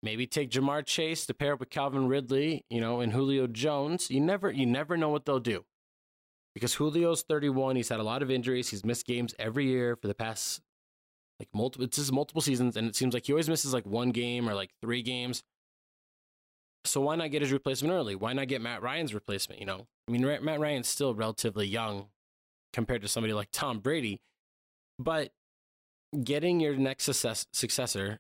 Maybe 0.04 0.28
take 0.28 0.52
Ja'Marr 0.52 0.86
Chase 0.86 1.26
to 1.26 1.34
pair 1.34 1.54
up 1.54 1.60
with 1.60 1.70
Calvin 1.70 2.08
Ridley, 2.08 2.66
you 2.70 2.80
know, 2.80 3.00
and 3.00 3.12
Julio 3.12 3.48
Jones. 3.48 4.12
You 4.12 4.22
never 4.22 4.52
you 4.52 4.66
never 4.66 4.98
know 4.98 5.10
what 5.10 5.26
they'll 5.26 5.40
do. 5.40 5.66
Because 6.54 6.76
Julio's 6.76 7.24
31, 7.24 7.76
he's 7.76 7.90
had 7.90 8.00
a 8.00 8.04
lot 8.04 8.22
of 8.22 8.32
injuries, 8.32 8.70
he's 8.70 8.86
missed 8.86 9.06
games 9.06 9.34
every 9.40 9.66
year 9.66 9.96
for 9.96 10.08
the 10.08 10.14
past 10.14 10.62
like 11.40 11.50
multiple 11.54 11.86
it's 11.86 11.98
just 11.98 12.12
multiple 12.12 12.42
seasons 12.42 12.78
and 12.78 12.88
it 12.88 12.96
seems 12.96 13.14
like 13.14 13.26
he 13.26 13.34
always 13.34 13.50
misses 13.50 13.74
like 13.74 13.86
one 13.86 14.12
game 14.12 14.50
or 14.50 14.54
like 14.54 14.72
three 14.82 15.02
games. 15.02 15.44
So 16.86 17.02
why 17.02 17.16
not 17.16 17.32
get 17.32 17.42
his 17.42 17.52
replacement 17.52 17.94
early? 17.94 18.16
Why 18.16 18.34
not 18.34 18.48
get 18.48 18.62
Matt 18.62 18.82
Ryan's 18.82 19.14
replacement, 19.14 19.60
you 19.60 19.66
know? 19.66 19.88
I 20.08 20.12
mean, 20.12 20.22
Matt 20.44 20.60
Ryan's 20.60 20.88
still 20.88 21.16
relatively 21.16 21.66
young 21.66 22.10
compared 22.74 23.02
to 23.02 23.08
somebody 23.08 23.34
like 23.34 23.50
Tom 23.52 23.80
Brady, 23.80 24.22
but 25.00 25.32
getting 26.24 26.60
your 26.60 26.76
next 26.76 27.06
success, 27.06 27.48
successor 27.52 28.20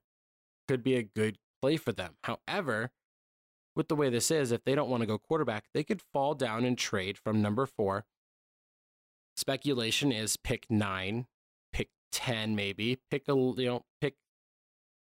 could 0.67 0.83
be 0.83 0.95
a 0.95 1.03
good 1.03 1.37
play 1.61 1.77
for 1.77 1.91
them. 1.91 2.15
However, 2.23 2.91
with 3.75 3.87
the 3.87 3.95
way 3.95 4.09
this 4.09 4.31
is, 4.31 4.51
if 4.51 4.63
they 4.63 4.73
don't 4.73 4.89
want 4.89 5.01
to 5.01 5.07
go 5.07 5.17
quarterback, 5.17 5.65
they 5.73 5.83
could 5.83 6.01
fall 6.13 6.33
down 6.33 6.65
and 6.65 6.77
trade 6.77 7.17
from 7.17 7.41
number 7.41 7.65
four. 7.65 8.05
Speculation 9.37 10.11
is 10.11 10.37
pick 10.37 10.65
nine, 10.69 11.27
10, 12.11 12.55
maybe, 12.55 12.99
pick 13.09 13.23
a, 13.27 13.33
you 13.33 13.65
know, 13.65 13.81
pick 14.01 14.15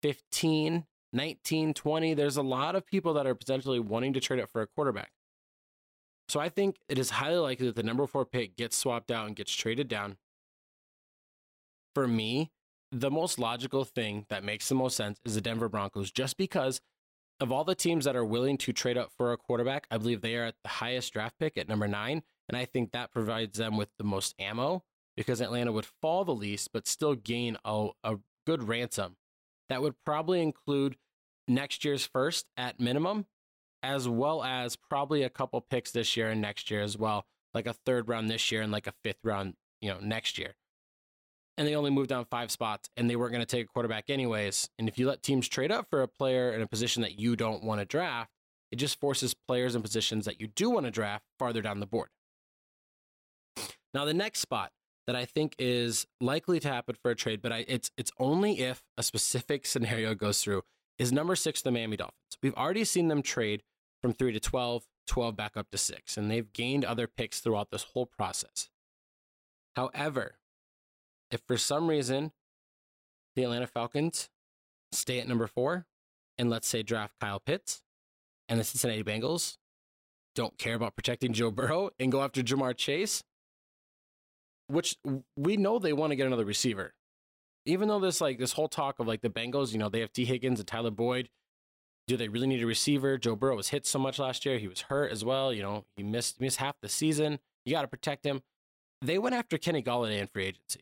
15, 0.02 0.84
19, 1.12 1.74
20. 1.74 2.14
There's 2.14 2.36
a 2.36 2.42
lot 2.42 2.76
of 2.76 2.86
people 2.86 3.14
that 3.14 3.26
are 3.26 3.34
potentially 3.34 3.80
wanting 3.80 4.12
to 4.14 4.20
trade 4.20 4.40
up 4.40 4.50
for 4.50 4.62
a 4.62 4.66
quarterback. 4.66 5.10
So 6.28 6.38
I 6.38 6.48
think 6.48 6.76
it 6.88 6.98
is 6.98 7.10
highly 7.10 7.38
likely 7.38 7.66
that 7.66 7.76
the 7.76 7.82
number 7.82 8.06
four 8.06 8.24
pick 8.24 8.56
gets 8.56 8.76
swapped 8.76 9.10
out 9.10 9.26
and 9.26 9.34
gets 9.34 9.52
traded 9.52 9.88
down. 9.88 10.16
For 11.94 12.06
me, 12.06 12.52
the 12.92 13.10
most 13.10 13.38
logical 13.38 13.84
thing 13.84 14.26
that 14.28 14.44
makes 14.44 14.68
the 14.68 14.76
most 14.76 14.96
sense 14.96 15.18
is 15.24 15.34
the 15.34 15.40
Denver 15.40 15.68
Broncos, 15.68 16.12
just 16.12 16.36
because 16.36 16.80
of 17.40 17.50
all 17.50 17.64
the 17.64 17.74
teams 17.74 18.04
that 18.04 18.14
are 18.14 18.24
willing 18.24 18.58
to 18.58 18.72
trade 18.72 18.98
up 18.98 19.10
for 19.16 19.32
a 19.32 19.36
quarterback, 19.36 19.86
I 19.90 19.98
believe 19.98 20.20
they 20.20 20.36
are 20.36 20.44
at 20.44 20.56
the 20.62 20.68
highest 20.68 21.12
draft 21.12 21.38
pick 21.38 21.56
at 21.56 21.68
number 21.68 21.88
nine. 21.88 22.22
And 22.48 22.56
I 22.56 22.64
think 22.64 22.92
that 22.92 23.12
provides 23.12 23.58
them 23.58 23.76
with 23.76 23.88
the 23.98 24.04
most 24.04 24.34
ammo 24.38 24.84
because 25.16 25.40
Atlanta 25.40 25.72
would 25.72 25.86
fall 26.00 26.24
the 26.24 26.34
least, 26.34 26.70
but 26.72 26.86
still 26.86 27.14
gain 27.14 27.56
a, 27.64 27.88
a 28.02 28.16
good 28.46 28.68
ransom. 28.68 29.16
That 29.68 29.82
would 29.82 29.94
probably 30.04 30.42
include 30.42 30.96
next 31.46 31.84
year's 31.84 32.06
first 32.06 32.46
at 32.56 32.80
minimum, 32.80 33.26
as 33.82 34.08
well 34.08 34.42
as 34.42 34.76
probably 34.76 35.22
a 35.22 35.30
couple 35.30 35.60
picks 35.60 35.90
this 35.90 36.16
year 36.16 36.30
and 36.30 36.40
next 36.40 36.70
year 36.70 36.82
as 36.82 36.96
well, 36.96 37.26
like 37.54 37.66
a 37.66 37.72
third 37.72 38.08
round 38.08 38.28
this 38.30 38.50
year 38.50 38.62
and 38.62 38.72
like 38.72 38.86
a 38.86 38.94
fifth 39.04 39.20
round, 39.24 39.54
you 39.80 39.90
know, 39.90 40.00
next 40.00 40.38
year 40.38 40.54
and 41.60 41.68
they 41.68 41.76
only 41.76 41.90
moved 41.90 42.08
down 42.08 42.24
five 42.30 42.50
spots 42.50 42.88
and 42.96 43.10
they 43.10 43.16
weren't 43.16 43.32
going 43.32 43.44
to 43.44 43.56
take 43.56 43.66
a 43.66 43.68
quarterback 43.68 44.08
anyways. 44.08 44.70
And 44.78 44.88
if 44.88 44.98
you 44.98 45.06
let 45.06 45.22
teams 45.22 45.46
trade 45.46 45.70
up 45.70 45.88
for 45.90 46.00
a 46.00 46.08
player 46.08 46.52
in 46.52 46.62
a 46.62 46.66
position 46.66 47.02
that 47.02 47.18
you 47.18 47.36
don't 47.36 47.62
want 47.62 47.82
to 47.82 47.84
draft, 47.84 48.30
it 48.72 48.76
just 48.76 48.98
forces 48.98 49.34
players 49.46 49.74
in 49.74 49.82
positions 49.82 50.24
that 50.24 50.40
you 50.40 50.46
do 50.46 50.70
want 50.70 50.86
to 50.86 50.90
draft 50.90 51.22
farther 51.38 51.60
down 51.60 51.80
the 51.80 51.86
board. 51.86 52.08
Now, 53.92 54.06
the 54.06 54.14
next 54.14 54.40
spot 54.40 54.70
that 55.10 55.16
I 55.16 55.24
think 55.24 55.56
is 55.58 56.06
likely 56.20 56.60
to 56.60 56.68
happen 56.68 56.94
for 56.94 57.10
a 57.10 57.16
trade, 57.16 57.42
but 57.42 57.50
I, 57.50 57.64
it's 57.66 57.90
it's 57.96 58.12
only 58.20 58.60
if 58.60 58.84
a 58.96 59.02
specific 59.02 59.66
scenario 59.66 60.14
goes 60.14 60.40
through, 60.40 60.62
is 61.00 61.10
number 61.10 61.34
six, 61.34 61.62
the 61.62 61.72
Miami 61.72 61.96
Dolphins. 61.96 62.38
We've 62.40 62.54
already 62.54 62.84
seen 62.84 63.08
them 63.08 63.20
trade 63.20 63.64
from 64.00 64.12
3 64.12 64.32
to 64.34 64.38
12, 64.38 64.84
12 65.08 65.34
back 65.34 65.56
up 65.56 65.68
to 65.72 65.78
6. 65.78 66.16
And 66.16 66.30
they've 66.30 66.52
gained 66.52 66.84
other 66.84 67.08
picks 67.08 67.40
throughout 67.40 67.72
this 67.72 67.88
whole 67.92 68.06
process. 68.06 68.70
However, 69.74 70.36
if 71.32 71.40
for 71.44 71.56
some 71.56 71.88
reason 71.88 72.30
the 73.34 73.42
Atlanta 73.42 73.66
Falcons 73.66 74.28
stay 74.92 75.18
at 75.18 75.26
number 75.26 75.48
4 75.48 75.86
and 76.38 76.48
let's 76.48 76.68
say 76.68 76.84
draft 76.84 77.14
Kyle 77.20 77.40
Pitts 77.40 77.82
and 78.48 78.60
the 78.60 78.64
Cincinnati 78.64 79.02
Bengals 79.02 79.56
don't 80.36 80.56
care 80.56 80.76
about 80.76 80.94
protecting 80.94 81.32
Joe 81.32 81.50
Burrow 81.50 81.90
and 81.98 82.12
go 82.12 82.22
after 82.22 82.44
Ja'Marr 82.44 82.76
Chase, 82.76 83.24
which 84.70 84.96
we 85.36 85.56
know 85.56 85.78
they 85.78 85.92
want 85.92 86.10
to 86.10 86.16
get 86.16 86.26
another 86.26 86.44
receiver. 86.44 86.94
Even 87.66 87.88
though 87.88 88.00
this 88.00 88.20
like 88.20 88.38
this 88.38 88.52
whole 88.52 88.68
talk 88.68 88.98
of 88.98 89.06
like 89.06 89.20
the 89.20 89.28
Bengals, 89.28 89.72
you 89.72 89.78
know, 89.78 89.88
they 89.88 90.00
have 90.00 90.12
Tee 90.12 90.24
Higgins 90.24 90.60
and 90.60 90.66
Tyler 90.66 90.90
Boyd. 90.90 91.28
Do 92.06 92.16
they 92.16 92.28
really 92.28 92.46
need 92.46 92.62
a 92.62 92.66
receiver? 92.66 93.18
Joe 93.18 93.36
Burrow 93.36 93.56
was 93.56 93.68
hit 93.68 93.86
so 93.86 93.98
much 93.98 94.18
last 94.18 94.44
year. 94.44 94.58
He 94.58 94.66
was 94.66 94.82
hurt 94.82 95.12
as 95.12 95.24
well. 95.24 95.52
You 95.52 95.62
know, 95.62 95.84
he 95.96 96.02
missed 96.02 96.40
missed 96.40 96.56
half 96.56 96.76
the 96.80 96.88
season. 96.88 97.38
You 97.64 97.72
got 97.72 97.82
to 97.82 97.88
protect 97.88 98.24
him. 98.24 98.42
They 99.02 99.18
went 99.18 99.34
after 99.34 99.58
Kenny 99.58 99.82
Golladay 99.82 100.18
in 100.18 100.26
free 100.26 100.46
agency. 100.46 100.80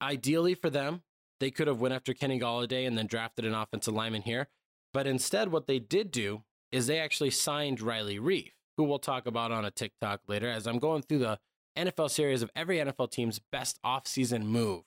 Ideally 0.00 0.54
for 0.54 0.70
them, 0.70 1.02
they 1.40 1.50
could 1.50 1.66
have 1.66 1.80
went 1.80 1.94
after 1.94 2.14
Kenny 2.14 2.38
Golladay 2.38 2.86
and 2.86 2.96
then 2.96 3.06
drafted 3.06 3.44
an 3.44 3.54
offensive 3.54 3.94
lineman 3.94 4.22
here. 4.22 4.48
But 4.92 5.06
instead, 5.06 5.50
what 5.50 5.66
they 5.66 5.78
did 5.78 6.10
do 6.10 6.42
is 6.70 6.86
they 6.86 6.98
actually 6.98 7.30
signed 7.30 7.80
Riley 7.80 8.18
Reiff, 8.18 8.52
who 8.76 8.84
we'll 8.84 8.98
talk 8.98 9.26
about 9.26 9.52
on 9.52 9.64
a 9.64 9.70
TikTok 9.70 10.20
later 10.28 10.48
as 10.48 10.66
I'm 10.66 10.78
going 10.78 11.02
through 11.02 11.18
the 11.18 11.38
NFL 11.76 12.10
series 12.10 12.42
of 12.42 12.50
every 12.54 12.78
NFL 12.78 13.10
team's 13.10 13.40
best 13.50 13.78
offseason 13.84 14.42
move. 14.44 14.82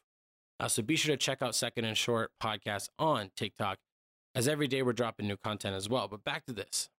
Uh, 0.60 0.68
so 0.68 0.82
be 0.82 0.96
sure 0.96 1.16
to 1.16 1.18
check 1.18 1.42
out 1.42 1.56
Second 1.56 1.86
and 1.86 1.98
Short 1.98 2.32
podcast 2.42 2.90
on 2.98 3.32
TikTok, 3.36 3.80
as 4.34 4.48
every 4.48 4.68
day 4.68 4.82
we're 4.82 4.94
dropping 4.94 5.28
new 5.28 5.38
content 5.38 5.76
as 5.76 5.90
well. 5.90 6.08
But 6.08 6.24
back 6.24 6.46
to 6.46 6.54
this. 6.54 6.90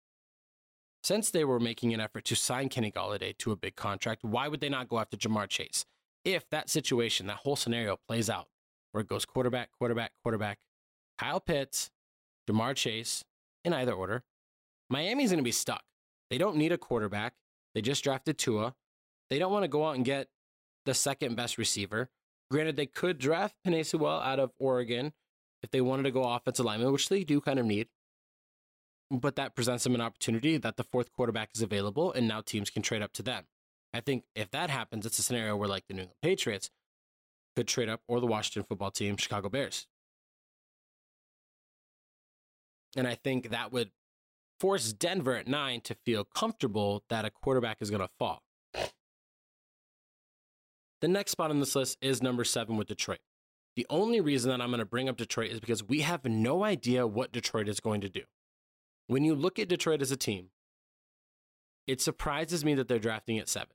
Since 1.02 1.31
they 1.31 1.45
were 1.45 1.61
making 1.61 1.95
an 1.95 2.00
effort 2.00 2.25
to 2.25 2.35
sign 2.35 2.69
Kenny 2.69 2.90
Golladay 2.90 3.37
to 3.38 3.52
a 3.52 3.57
big 3.57 3.76
contract, 3.76 4.25
why 4.25 4.49
would 4.49 4.61
they 4.61 4.69
not 4.69 4.88
go 4.88 4.99
after 4.99 5.16
Ja'Marr 5.16 5.49
Chase? 5.49 5.85
If 6.25 6.50
that 6.50 6.69
situation, 6.69 7.28
that 7.28 7.37
whole 7.38 7.55
scenario 7.55 7.97
plays 8.09 8.28
out, 8.28 8.49
where 8.90 9.02
it 9.02 9.09
goes 9.09 9.25
quarterback, 9.25 9.71
quarterback, 9.78 10.12
quarterback, 10.25 10.59
Kyle 11.19 11.40
Pitts, 11.40 11.90
Ja'Marr 12.50 12.75
Chase, 12.75 13.25
in 13.64 13.73
either 13.73 13.93
order, 13.93 14.25
Miami's 14.90 15.31
going 15.31 15.38
to 15.38 15.45
be 15.45 15.52
stuck. 15.52 15.83
They 16.31 16.38
don't 16.38 16.57
need 16.57 16.73
a 16.73 16.78
quarterback. 16.78 17.35
They 17.75 17.83
just 17.83 18.02
drafted 18.02 18.38
Tua. 18.38 18.75
They 19.30 19.38
don't 19.38 19.52
want 19.52 19.64
to 19.64 19.68
go 19.68 19.87
out 19.87 19.97
and 19.97 20.04
get 20.04 20.28
the 20.85 20.95
second 20.95 21.37
best 21.37 21.59
receiver. 21.59 22.11
Granted, 22.50 22.76
they 22.76 22.87
could 22.87 23.18
draft 23.18 23.56
Penei 23.66 23.85
Sewell 23.85 24.21
out 24.21 24.38
of 24.38 24.52
Oregon 24.59 25.12
if 25.62 25.71
they 25.71 25.80
wanted 25.80 26.04
to 26.04 26.11
go 26.12 26.23
offensive 26.23 26.64
lineman, 26.64 26.92
which 26.92 27.09
they 27.09 27.25
do 27.25 27.40
kind 27.40 27.59
of 27.59 27.66
need. 27.66 27.88
But 29.11 29.37
that 29.37 29.54
presents 29.54 29.85
them 29.85 29.95
an 29.95 30.00
opportunity 30.00 30.56
that 30.56 30.76
the 30.76 30.85
fourth 30.85 31.12
quarterback 31.12 31.50
is 31.54 31.62
available, 31.62 32.12
and 32.12 32.28
now 32.28 32.40
teams 32.40 32.71
can 32.71 32.83
trade 32.83 33.02
up 33.02 33.12
to 33.14 33.23
them. 33.23 33.45
I 33.92 34.00
think 34.00 34.25
if 34.35 34.50
that 34.50 34.71
happens, 34.71 35.06
it's 35.06 35.18
a 35.18 35.23
scenario 35.23 35.56
where 35.56 35.68
like 35.68 35.85
the 35.88 35.95
New 35.95 36.02
England 36.02 36.18
Patriots 36.23 36.71
could 37.56 37.66
trade 37.66 37.88
up, 37.88 38.02
or 38.06 38.21
the 38.21 38.26
Washington 38.26 38.64
football 38.64 38.90
team, 38.90 39.16
Chicago 39.16 39.49
Bears. 39.49 39.87
And 42.97 43.06
I 43.06 43.14
think 43.14 43.50
that 43.50 43.73
would 43.73 43.90
force 44.61 44.92
Denver 44.92 45.37
at 45.37 45.47
nine 45.47 45.80
to 45.83 45.95
feel 46.04 46.25
comfortable 46.25 47.02
that 47.09 47.25
a 47.25 47.30
quarterback 47.30 47.78
is 47.80 47.90
going 47.90 48.02
to 48.02 48.11
fall. 48.18 48.42
The 51.00 51.09
next 51.09 51.33
spot 51.33 51.50
on 51.50 51.61
this 51.61 51.76
list 51.76 51.99
is 52.00 52.23
number 52.23 52.45
seven 52.45 52.76
with 52.76 52.88
Detroit. 52.88 53.18
The 53.77 53.87
only 53.90 54.20
reason 54.20 54.51
that 54.51 54.62
I'm 54.62 54.70
going 54.70 54.79
to 54.79 54.87
bring 54.87 55.09
up 55.09 55.16
Detroit 55.16 55.51
is 55.51 55.61
because 55.61 55.85
we 55.85 56.01
have 56.01 56.25
no 56.25 56.64
idea 56.64 57.07
what 57.07 57.33
Detroit 57.33 57.68
is 57.68 57.81
going 57.81 58.01
to 58.01 58.09
do. 58.09 58.23
When 59.07 59.23
you 59.23 59.35
look 59.35 59.59
at 59.59 59.68
Detroit 59.68 60.01
as 60.01 60.11
a 60.11 60.16
team, 60.16 60.49
it 61.87 62.01
surprises 62.01 62.64
me 62.64 62.75
that 62.75 62.88
they're 62.88 62.99
drafting 62.99 63.38
at 63.38 63.49
seven. 63.49 63.75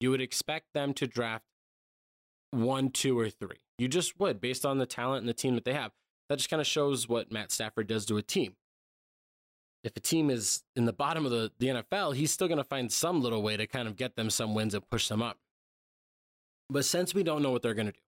You 0.00 0.10
would 0.10 0.20
expect 0.20 0.66
them 0.74 0.92
to 0.94 1.06
draft 1.06 1.44
one, 2.50 2.90
two, 2.90 3.18
or 3.18 3.30
three. 3.30 3.58
You 3.78 3.86
just 3.86 4.18
would, 4.18 4.40
based 4.40 4.66
on 4.66 4.78
the 4.78 4.86
talent 4.86 5.20
and 5.20 5.28
the 5.28 5.34
team 5.34 5.54
that 5.54 5.64
they 5.64 5.74
have. 5.74 5.92
That 6.28 6.38
just 6.38 6.50
kind 6.50 6.60
of 6.60 6.66
shows 6.66 7.08
what 7.08 7.32
Matt 7.32 7.52
Stafford 7.52 7.86
does 7.86 8.04
to 8.06 8.16
a 8.16 8.22
team 8.22 8.56
if 9.82 9.96
a 9.96 10.00
team 10.00 10.30
is 10.30 10.62
in 10.76 10.84
the 10.84 10.92
bottom 10.92 11.24
of 11.24 11.30
the, 11.30 11.50
the 11.58 11.68
NFL, 11.68 12.14
he's 12.14 12.30
still 12.30 12.48
going 12.48 12.58
to 12.58 12.64
find 12.64 12.92
some 12.92 13.22
little 13.22 13.42
way 13.42 13.56
to 13.56 13.66
kind 13.66 13.88
of 13.88 13.96
get 13.96 14.16
them 14.16 14.30
some 14.30 14.54
wins 14.54 14.74
and 14.74 14.88
push 14.90 15.08
them 15.08 15.22
up. 15.22 15.38
But 16.70 16.84
since 16.84 17.14
we 17.14 17.22
don't 17.22 17.42
know 17.42 17.50
what 17.50 17.62
they're 17.62 17.74
going 17.74 17.86
to 17.88 17.92
do, 17.92 17.98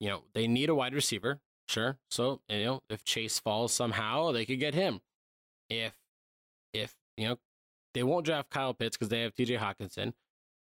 you 0.00 0.08
know, 0.08 0.22
they 0.34 0.46
need 0.46 0.68
a 0.68 0.74
wide 0.74 0.94
receiver, 0.94 1.40
sure. 1.68 1.98
So, 2.10 2.40
you 2.48 2.64
know, 2.64 2.82
if 2.90 3.04
Chase 3.04 3.38
falls 3.38 3.72
somehow, 3.72 4.32
they 4.32 4.44
could 4.44 4.60
get 4.60 4.74
him. 4.74 5.00
If, 5.70 5.94
if, 6.72 6.94
you 7.16 7.28
know, 7.28 7.38
they 7.94 8.02
won't 8.02 8.26
draft 8.26 8.50
Kyle 8.50 8.74
Pitts 8.74 8.96
because 8.96 9.08
they 9.08 9.22
have 9.22 9.34
TJ 9.34 9.58
Hockenson, 9.58 10.12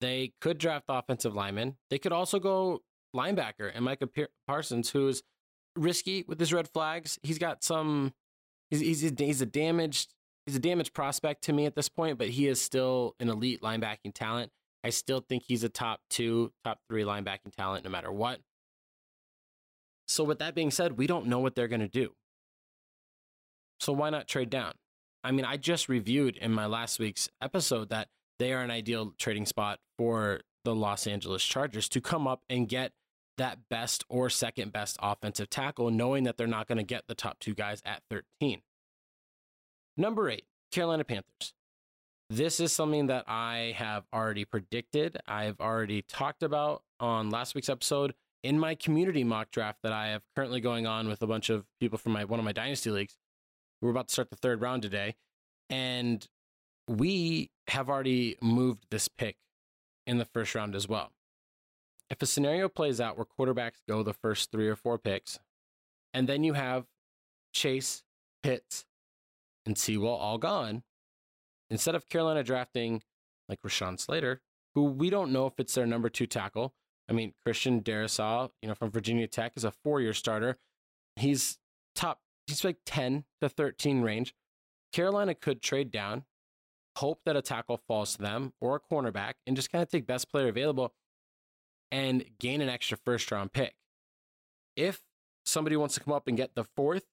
they 0.02 0.34
could 0.42 0.58
draft 0.58 0.86
offensive 0.90 1.34
lineman. 1.34 1.78
They 1.90 2.00
could 2.00 2.12
also 2.12 2.40
go 2.40 2.82
linebacker 3.16 3.72
and 3.74 3.86
Micah 3.86 4.10
Parsons, 4.48 4.90
who's 4.90 5.24
risky 5.76 6.26
with 6.28 6.40
his 6.40 6.54
red 6.54 6.68
flags. 6.68 7.20
He's 7.24 7.40
got 7.40 7.64
some 7.64 8.14
he's 8.70 8.80
he's 8.80 9.14
he's 9.18 9.42
a 9.42 9.46
damaged 9.46 10.14
he's 10.46 10.56
a 10.56 10.60
damaged 10.60 10.94
prospect 10.94 11.44
to 11.46 11.54
me 11.54 11.66
at 11.66 11.76
this 11.76 11.90
point, 11.90 12.18
but 12.18 12.30
he 12.30 12.48
is 12.48 12.62
still 12.62 13.16
an 13.20 13.30
elite 13.30 13.62
linebacking 13.62 14.14
talent. 14.14 14.52
I 14.84 14.90
still 14.90 15.22
think 15.22 15.44
he's 15.48 15.64
a 15.64 15.70
top 15.70 16.02
two, 16.10 16.52
top 16.64 16.80
three 16.90 17.04
linebacking 17.04 17.56
talent 17.56 17.86
no 17.86 17.90
matter 17.90 18.12
what. 18.12 18.40
So, 20.08 20.24
with 20.24 20.40
that 20.40 20.56
being 20.56 20.72
said, 20.72 20.98
we 20.98 21.08
don't 21.08 21.28
know 21.28 21.40
what 21.40 21.56
they're 21.56 21.70
going 21.70 21.80
to 21.80 21.88
do. 21.88 22.14
So, 23.80 23.94
why 23.94 24.10
not 24.10 24.28
trade 24.28 24.50
down? 24.50 24.74
I 25.24 25.32
mean, 25.32 25.46
I 25.46 25.56
just 25.56 25.88
reviewed 25.88 26.36
in 26.36 26.52
my 26.52 26.66
last 26.66 27.00
week's 27.00 27.30
episode 27.42 27.90
that 27.90 28.10
they 28.40 28.52
are 28.52 28.62
an 28.62 28.72
ideal 28.72 29.14
trading 29.18 29.46
spot 29.46 29.80
for 29.98 30.42
the 30.66 30.76
Los 30.76 31.08
Angeles 31.08 31.44
Chargers 31.44 31.88
to 31.90 32.02
come 32.02 32.28
up 32.28 32.42
and 32.50 32.68
get 32.68 32.92
that 33.38 33.60
best 33.70 34.04
or 34.10 34.30
second 34.30 34.74
best 34.74 34.98
offensive 35.02 35.50
tackle, 35.50 35.90
knowing 35.90 36.24
that 36.24 36.38
they're 36.38 36.48
not 36.48 36.68
going 36.68 36.78
to 36.78 36.84
get 36.84 37.04
the 37.08 37.16
top 37.16 37.40
two 37.40 37.54
guys 37.54 37.82
at 37.86 38.02
13. 38.10 38.62
Number 39.96 40.30
eight, 40.30 40.46
Carolina 40.72 41.04
Panthers. 41.04 41.54
This 42.36 42.60
is 42.60 42.74
something 42.74 43.06
that 43.08 43.26
I 43.28 43.76
have 43.78 44.06
already 44.12 44.44
predicted. 44.44 45.18
I've 45.28 45.60
already 45.62 46.02
talked 46.02 46.42
about 46.42 46.82
on 47.00 47.30
last 47.30 47.54
week's 47.54 47.70
episode 47.70 48.16
in 48.42 48.60
my 48.60 48.74
community 48.74 49.24
mock 49.24 49.52
draft 49.52 49.84
that 49.84 49.94
I 49.94 50.08
have 50.08 50.24
currently 50.36 50.60
going 50.60 50.88
on 50.88 51.08
with 51.08 51.22
a 51.22 51.28
bunch 51.28 51.52
of 51.52 51.66
people 51.80 52.00
from 52.00 52.14
my 52.14 52.26
one 52.26 52.40
of 52.40 52.44
my 52.44 52.52
dynasty 52.52 52.90
leagues. 52.90 53.18
We're 53.84 53.92
about 53.92 54.08
to 54.08 54.14
start 54.14 54.32
the 54.32 54.36
third 54.36 54.62
round 54.62 54.82
today, 54.82 55.14
and 55.70 56.28
we 56.88 57.52
have 57.68 57.88
already 57.88 58.36
moved 58.42 58.88
this 58.90 59.08
pick 59.08 59.36
in 60.08 60.18
the 60.18 60.26
first 60.26 60.56
round 60.56 60.74
as 60.74 60.88
well 60.88 61.12
if 62.10 62.20
a 62.20 62.26
scenario 62.26 62.68
plays 62.68 63.00
out 63.00 63.16
where 63.16 63.28
quarterbacks 63.28 63.84
go 63.88 64.02
the 64.02 64.12
first 64.12 64.52
three 64.52 64.68
or 64.68 64.76
four 64.76 64.98
picks, 64.98 65.38
and 66.16 66.28
then 66.28 66.44
you 66.44 66.54
have 66.54 66.86
Chase, 67.54 68.02
Pitts, 68.42 68.86
and 69.68 69.78
Sewell 69.78 70.16
all 70.16 70.40
gone, 70.40 70.82
instead 71.74 71.96
of 71.96 72.08
Carolina 72.08 72.44
drafting 72.44 73.02
like 73.50 73.60
Rashawn 73.64 74.00
Slater, 74.00 74.42
who 74.76 74.84
we 74.84 75.10
don't 75.10 75.32
know 75.32 75.48
if 75.48 75.54
it's 75.58 75.74
their 75.74 75.88
number 75.88 76.08
two 76.08 76.28
tackle. 76.28 76.76
I 77.10 77.14
mean, 77.14 77.34
Christian 77.44 77.82
Darrisaw, 77.82 78.52
you 78.62 78.70
know, 78.70 78.76
from 78.76 78.92
Virginia 78.92 79.28
Tech 79.28 79.54
is 79.58 79.64
a 79.64 79.72
four-year 79.72 80.14
starter. 80.14 80.58
He's 81.16 81.58
top, 81.96 82.20
he's 82.46 82.64
like 82.64 82.78
10 82.86 83.26
to 83.42 83.50
13 83.50 84.02
range. 84.02 84.36
Carolina 84.94 85.34
could 85.34 85.64
trade 85.64 85.90
down, 85.92 86.26
hope 87.00 87.22
that 87.26 87.36
a 87.36 87.42
tackle 87.42 87.82
falls 87.88 88.16
to 88.16 88.22
them 88.22 88.54
or 88.62 88.76
a 88.76 88.94
cornerback, 88.94 89.34
and 89.48 89.56
just 89.56 89.72
kind 89.72 89.82
of 89.82 89.90
take 89.90 90.06
best 90.06 90.32
player 90.32 90.50
available 90.50 90.94
and 91.92 92.24
gain 92.40 92.62
an 92.62 92.70
extra 92.70 92.98
first 92.98 93.32
round 93.32 93.52
pick. 93.52 93.74
If 94.76 95.02
somebody 95.44 95.76
wants 95.76 95.96
to 95.96 96.02
come 96.02 96.14
up 96.14 96.28
and 96.28 96.38
get 96.38 96.54
the 96.54 96.66
fourth 96.76 97.06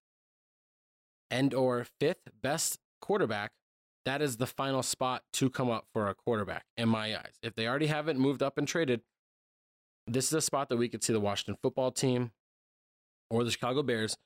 and 1.30 1.54
or 1.54 1.86
fifth 1.98 2.28
best 2.42 2.78
quarterback, 3.00 3.52
that 4.04 4.22
is 4.22 4.36
the 4.36 4.46
final 4.46 4.82
spot 4.82 5.22
to 5.34 5.50
come 5.50 5.70
up 5.70 5.86
for 5.92 6.08
a 6.08 6.14
quarterback 6.14 6.64
in 6.76 6.88
my 6.88 7.16
eyes. 7.16 7.38
If 7.42 7.54
they 7.54 7.66
already 7.66 7.86
haven't 7.86 8.18
moved 8.18 8.42
up 8.42 8.56
and 8.58 8.66
traded, 8.66 9.02
this 10.06 10.26
is 10.26 10.32
a 10.32 10.40
spot 10.40 10.68
that 10.70 10.76
we 10.76 10.88
could 10.88 11.04
see 11.04 11.12
the 11.12 11.20
Washington 11.20 11.56
football 11.62 11.90
team 11.90 12.32
or 13.30 13.44
the 13.44 13.50
Chicago 13.50 13.82
Bears 13.82 14.16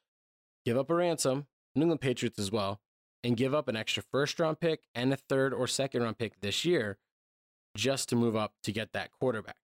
give 0.65 0.77
up 0.77 0.91
a 0.91 0.95
ransom, 0.95 1.47
New 1.75 1.83
England 1.83 2.01
Patriots 2.01 2.39
as 2.39 2.51
well, 2.51 2.81
and 3.23 3.37
give 3.37 3.55
up 3.55 3.69
an 3.69 3.77
extra 3.77 4.03
first 4.03 4.39
round 4.39 4.61
pick 4.61 4.85
and 4.95 5.13
a 5.13 5.17
third 5.17 5.53
or 5.53 5.67
second 5.67 6.03
round 6.03 6.19
pick 6.19 6.41
this 6.41 6.65
year 6.65 6.99
just 7.77 8.09
to 8.09 8.17
move 8.17 8.37
up 8.37 8.53
to 8.63 8.73
get 8.73 8.93
that 8.93 9.11
quarterback. 9.11 9.57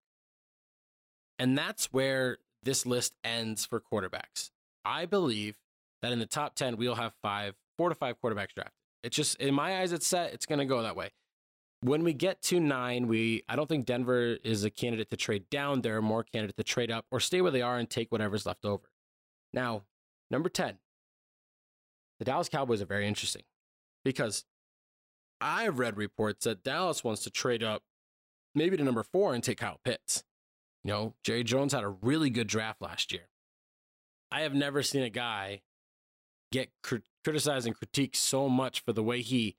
And 1.38 1.57
that's 1.57 1.87
where 1.92 2.38
this 2.62 2.85
list 2.85 3.14
ends 3.25 3.64
for 3.64 3.81
quarterbacks. 3.81 4.51
I 4.85 5.07
believe 5.07 5.57
that 6.03 6.12
in 6.12 6.18
the 6.18 6.27
top 6.27 6.55
10, 6.55 6.77
we'll 6.77 6.96
have 6.96 7.14
five, 7.23 7.55
four 7.79 7.88
to 7.88 7.94
five 7.94 8.16
quarterbacks 8.23 8.55
drafted. 8.55 8.80
It's 9.03 9.17
just, 9.17 9.37
in 9.41 9.55
my 9.55 9.81
eyes, 9.81 9.93
it's 9.93 10.07
set. 10.07 10.33
It's 10.35 10.47
going 10.47 10.59
to 10.59 10.65
go 10.67 10.83
that 10.83 10.97
way. 10.97 11.11
When 11.83 12.05
we 12.05 12.13
get 12.13 12.43
to 12.43 12.61
nine, 12.61 13.09
we 13.09 13.43
I 13.49 13.57
don't 13.57 13.67
think 13.69 13.87
Denver 13.87 14.37
is 14.45 14.65
a 14.65 14.71
candidate 14.71 15.09
to 15.11 15.17
trade 15.17 15.49
down. 15.51 15.81
They're 15.81 16.03
more 16.03 16.23
candidate 16.23 16.57
to 16.59 16.63
trade 16.65 16.91
up 16.91 17.07
or 17.11 17.21
stay 17.21 17.41
where 17.41 17.51
they 17.51 17.63
are 17.63 17.79
and 17.79 17.89
take 17.89 18.13
whatever's 18.13 18.45
left 18.45 18.67
over. 18.67 18.91
Now, 19.55 19.85
number 20.31 20.51
10, 20.51 20.79
the 22.19 22.25
Dallas 22.27 22.51
Cowboys 22.51 22.83
are 22.83 22.87
very 22.87 23.09
interesting. 23.09 23.43
because 24.05 24.45
I've 25.41 25.79
read 25.79 25.97
reports 25.97 26.45
that 26.45 26.63
Dallas 26.63 27.03
wants 27.03 27.23
to 27.25 27.31
trade 27.31 27.63
up 27.63 27.83
maybe 28.55 28.77
to 28.77 28.85
number 28.85 29.03
four 29.03 29.35
and 29.35 29.43
take 29.43 29.59
Kyle 29.59 29.81
Pitts. 29.85 30.23
You 30.85 30.93
know, 30.93 31.15
Jerry 31.25 31.45
Jones 31.45 31.73
had 31.73 31.85
a 31.85 31.89
really 31.89 32.31
good 32.31 32.47
draft 32.47 32.83
last 32.83 33.13
year. 33.13 33.29
I 34.31 34.43
have 34.43 34.55
never 34.55 34.83
seen 34.83 35.03
a 35.03 35.11
guy 35.11 35.63
get 36.53 36.71
cr- 37.25 37.31
criticized 37.31 37.67
and 37.67 37.77
critiqued 37.79 38.17
so 38.17 38.49
much 38.49 38.81
for 38.81 38.93
the 38.93 39.03
way 39.03 39.23
he 39.23 39.57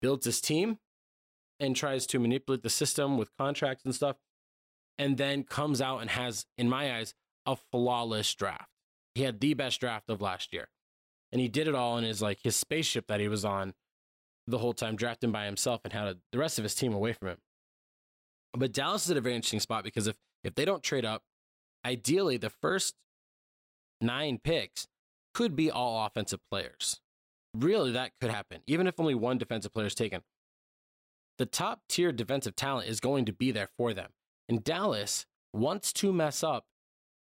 builds 0.00 0.24
his 0.24 0.40
team 0.40 0.78
and 1.58 1.76
tries 1.76 2.06
to 2.06 2.18
manipulate 2.18 2.62
the 2.62 2.70
system 2.70 3.18
with 3.18 3.36
contracts 3.36 3.84
and 3.84 3.94
stuff, 3.94 4.16
and 4.98 5.18
then 5.18 5.44
comes 5.44 5.80
out 5.80 5.98
and 5.98 6.10
has, 6.10 6.46
in 6.56 6.68
my 6.68 6.96
eyes, 6.96 7.14
a 7.46 7.56
flawless 7.56 8.34
draft. 8.34 8.68
He 9.14 9.22
had 9.22 9.40
the 9.40 9.54
best 9.54 9.80
draft 9.80 10.08
of 10.08 10.20
last 10.20 10.52
year. 10.52 10.68
And 11.32 11.40
he 11.40 11.48
did 11.48 11.68
it 11.68 11.74
all 11.74 11.98
in 11.98 12.04
his 12.04 12.20
like 12.20 12.40
his 12.42 12.56
spaceship 12.56 13.06
that 13.08 13.20
he 13.20 13.28
was 13.28 13.44
on 13.44 13.74
the 14.46 14.58
whole 14.58 14.72
time, 14.72 14.96
drafting 14.96 15.30
by 15.30 15.44
himself 15.44 15.82
and 15.84 15.92
had 15.92 16.08
a, 16.08 16.16
the 16.32 16.38
rest 16.38 16.58
of 16.58 16.64
his 16.64 16.74
team 16.74 16.92
away 16.92 17.12
from 17.12 17.28
him. 17.28 17.38
But 18.52 18.72
Dallas 18.72 19.04
is 19.04 19.12
at 19.12 19.16
a 19.16 19.20
very 19.20 19.36
interesting 19.36 19.60
spot 19.60 19.84
because 19.84 20.06
if 20.06 20.16
if 20.42 20.54
they 20.54 20.64
don't 20.64 20.82
trade 20.82 21.04
up, 21.04 21.22
ideally 21.84 22.36
the 22.36 22.50
first 22.50 22.94
nine 24.00 24.40
picks 24.42 24.88
could 25.34 25.56
be 25.56 25.70
all 25.70 26.04
offensive 26.06 26.40
players. 26.50 27.00
Really, 27.54 27.92
that 27.92 28.12
could 28.20 28.30
happen, 28.30 28.60
even 28.66 28.86
if 28.86 28.98
only 28.98 29.14
one 29.14 29.38
defensive 29.38 29.72
player 29.72 29.86
is 29.86 29.94
taken. 29.94 30.22
The 31.38 31.46
top 31.46 31.82
tier 31.88 32.12
defensive 32.12 32.54
talent 32.54 32.88
is 32.88 33.00
going 33.00 33.24
to 33.24 33.32
be 33.32 33.50
there 33.50 33.68
for 33.76 33.92
them. 33.92 34.10
And 34.48 34.62
Dallas 34.62 35.26
wants 35.52 35.92
to 35.94 36.12
mess 36.12 36.42
up 36.44 36.66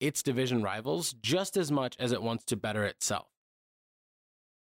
its 0.01 0.23
division 0.23 0.63
rivals 0.63 1.15
just 1.23 1.57
as 1.57 1.71
much 1.71 1.97
as 1.99 2.13
it 2.13 2.23
wants 2.23 2.45
to 2.47 2.57
better 2.57 2.85
itself. 2.85 3.29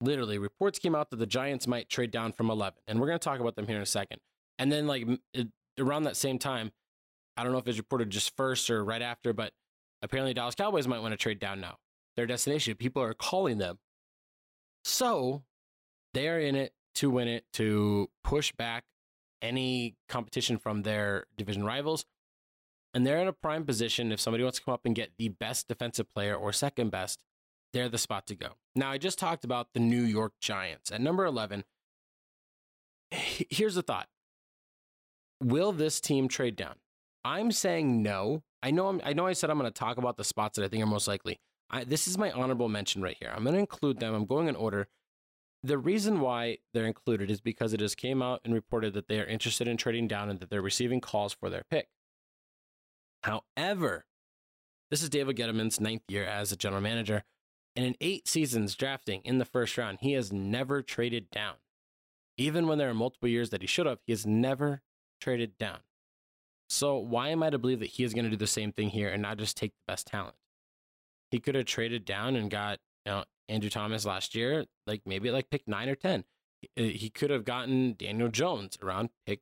Literally, 0.01 0.37
reports 0.37 0.77
came 0.77 0.93
out 0.93 1.09
that 1.09 1.17
the 1.17 1.25
Giants 1.25 1.67
might 1.67 1.89
trade 1.89 2.11
down 2.11 2.33
from 2.33 2.49
11, 2.49 2.79
and 2.87 2.99
we're 2.99 3.07
going 3.07 3.19
to 3.19 3.23
talk 3.23 3.39
about 3.39 3.55
them 3.55 3.67
here 3.67 3.77
in 3.77 3.81
a 3.81 3.87
second. 3.87 4.19
And 4.59 4.71
then, 4.71 4.87
like, 4.87 5.07
it, 5.33 5.47
around 5.79 6.03
that 6.03 6.17
same 6.17 6.37
time, 6.37 6.71
I 7.37 7.43
don't 7.43 7.51
know 7.51 7.57
if 7.57 7.67
it's 7.67 7.77
reported 7.77 8.09
just 8.09 8.35
first 8.35 8.69
or 8.69 8.83
right 8.83 9.01
after, 9.01 9.33
but 9.33 9.53
apparently 10.01 10.33
Dallas 10.33 10.55
Cowboys 10.55 10.87
might 10.87 10.99
want 10.99 11.13
to 11.13 11.17
trade 11.17 11.39
down 11.39 11.59
now. 11.59 11.77
Their 12.15 12.25
destination, 12.25 12.75
people 12.75 13.01
are 13.01 13.13
calling 13.13 13.57
them. 13.57 13.79
So 14.83 15.43
they 16.13 16.29
are 16.29 16.39
in 16.39 16.55
it 16.55 16.73
to 16.95 17.09
win 17.09 17.27
it, 17.27 17.45
to 17.53 18.09
push 18.23 18.51
back 18.53 18.85
any 19.41 19.95
competition 20.07 20.57
from 20.57 20.83
their 20.83 21.25
division 21.37 21.63
rivals. 21.63 22.05
And 22.93 23.05
they're 23.05 23.19
in 23.19 23.27
a 23.27 23.33
prime 23.33 23.65
position. 23.65 24.11
If 24.11 24.21
somebody 24.21 24.43
wants 24.43 24.59
to 24.59 24.65
come 24.65 24.73
up 24.73 24.85
and 24.85 24.95
get 24.95 25.11
the 25.17 25.29
best 25.29 25.67
defensive 25.67 26.07
player 26.13 26.35
or 26.35 26.53
second 26.53 26.91
best, 26.91 27.19
they're 27.73 27.89
the 27.89 27.97
spot 27.97 28.25
to 28.27 28.35
go. 28.35 28.51
Now, 28.73 28.91
I 28.91 28.97
just 28.97 29.19
talked 29.19 29.43
about 29.43 29.67
the 29.73 29.81
New 29.81 30.03
York 30.03 30.33
Giants. 30.39 30.91
At 30.91 31.01
number 31.01 31.25
11, 31.25 31.65
here's 33.11 33.75
the 33.75 33.81
thought 33.81 34.07
Will 35.41 35.73
this 35.73 35.99
team 35.99 36.29
trade 36.29 36.55
down? 36.55 36.75
I'm 37.25 37.51
saying 37.51 38.01
no. 38.01 38.43
I 38.63 38.71
know. 38.71 38.87
I'm, 38.87 39.01
i 39.03 39.13
know. 39.13 39.27
I 39.27 39.33
said 39.33 39.49
I'm 39.49 39.59
going 39.59 39.71
to 39.71 39.77
talk 39.77 39.97
about 39.97 40.15
the 40.15 40.23
spots 40.23 40.55
that 40.55 40.63
I 40.63 40.69
think 40.69 40.81
are 40.81 40.87
most 40.87 41.07
likely. 41.07 41.39
I, 41.69 41.83
this 41.83 42.07
is 42.07 42.17
my 42.17 42.31
honorable 42.31 42.69
mention 42.69 43.01
right 43.01 43.17
here. 43.19 43.31
I'm 43.35 43.43
going 43.43 43.55
to 43.55 43.59
include 43.59 43.99
them. 43.99 44.13
I'm 44.13 44.25
going 44.25 44.47
in 44.47 44.55
order. 44.55 44.87
The 45.63 45.77
reason 45.77 46.19
why 46.19 46.59
they're 46.73 46.85
included 46.85 47.31
is 47.31 47.41
because 47.41 47.73
it 47.73 47.79
just 47.79 47.97
came 47.97 48.21
out 48.21 48.41
and 48.45 48.53
reported 48.53 48.93
that 48.93 49.07
they 49.07 49.19
are 49.19 49.25
interested 49.25 49.67
in 49.67 49.77
trading 49.77 50.07
down 50.07 50.29
and 50.29 50.39
that 50.39 50.49
they're 50.49 50.61
receiving 50.61 51.01
calls 51.01 51.33
for 51.33 51.49
their 51.49 51.63
pick. 51.69 51.87
However, 53.23 54.05
this 54.91 55.01
is 55.01 55.09
David 55.09 55.35
Gettleman's 55.35 55.81
ninth 55.81 56.03
year 56.07 56.23
as 56.23 56.51
a 56.51 56.55
general 56.55 56.81
manager, 56.81 57.23
and 57.75 57.83
in 57.83 57.95
eight 57.99 58.27
seasons 58.27 58.75
drafting 58.75 59.21
in 59.25 59.39
the 59.39 59.45
first 59.45 59.75
round, 59.77 59.97
he 60.01 60.13
has 60.13 60.31
never 60.31 60.83
traded 60.83 61.31
down. 61.31 61.55
Even 62.37 62.67
when 62.67 62.77
there 62.77 62.89
are 62.89 62.93
multiple 62.93 63.27
years 63.27 63.49
that 63.49 63.61
he 63.61 63.67
should 63.67 63.87
have, 63.87 63.99
he 64.05 64.11
has 64.11 64.25
never 64.25 64.83
traded 65.19 65.57
down. 65.57 65.79
So 66.69 66.97
why 66.97 67.29
am 67.29 67.41
I 67.41 67.49
to 67.49 67.57
believe 67.57 67.79
that 67.79 67.91
he 67.91 68.03
is 68.03 68.13
going 68.13 68.25
to 68.25 68.29
do 68.29 68.37
the 68.37 68.47
same 68.47 68.71
thing 68.71 68.89
here 68.89 69.09
and 69.09 69.21
not 69.21 69.37
just 69.37 69.57
take 69.57 69.71
the 69.71 69.91
best 69.91 70.07
talent? 70.07 70.35
He 71.35 71.41
could 71.41 71.55
have 71.55 71.65
traded 71.65 72.05
down 72.05 72.37
and 72.37 72.49
got 72.49 72.79
you 73.05 73.11
know 73.11 73.25
Andrew 73.49 73.69
Thomas 73.69 74.05
last 74.05 74.35
year, 74.35 74.63
like 74.87 75.01
maybe 75.05 75.31
like 75.31 75.49
pick 75.49 75.67
nine 75.67 75.89
or 75.89 75.95
ten. 75.95 76.23
He 76.77 77.11
uh, 77.13 77.19
could 77.19 77.29
have 77.29 77.43
gotten 77.43 77.95
Daniel 77.99 78.29
Jones 78.29 78.77
around 78.81 79.09
pick 79.25 79.41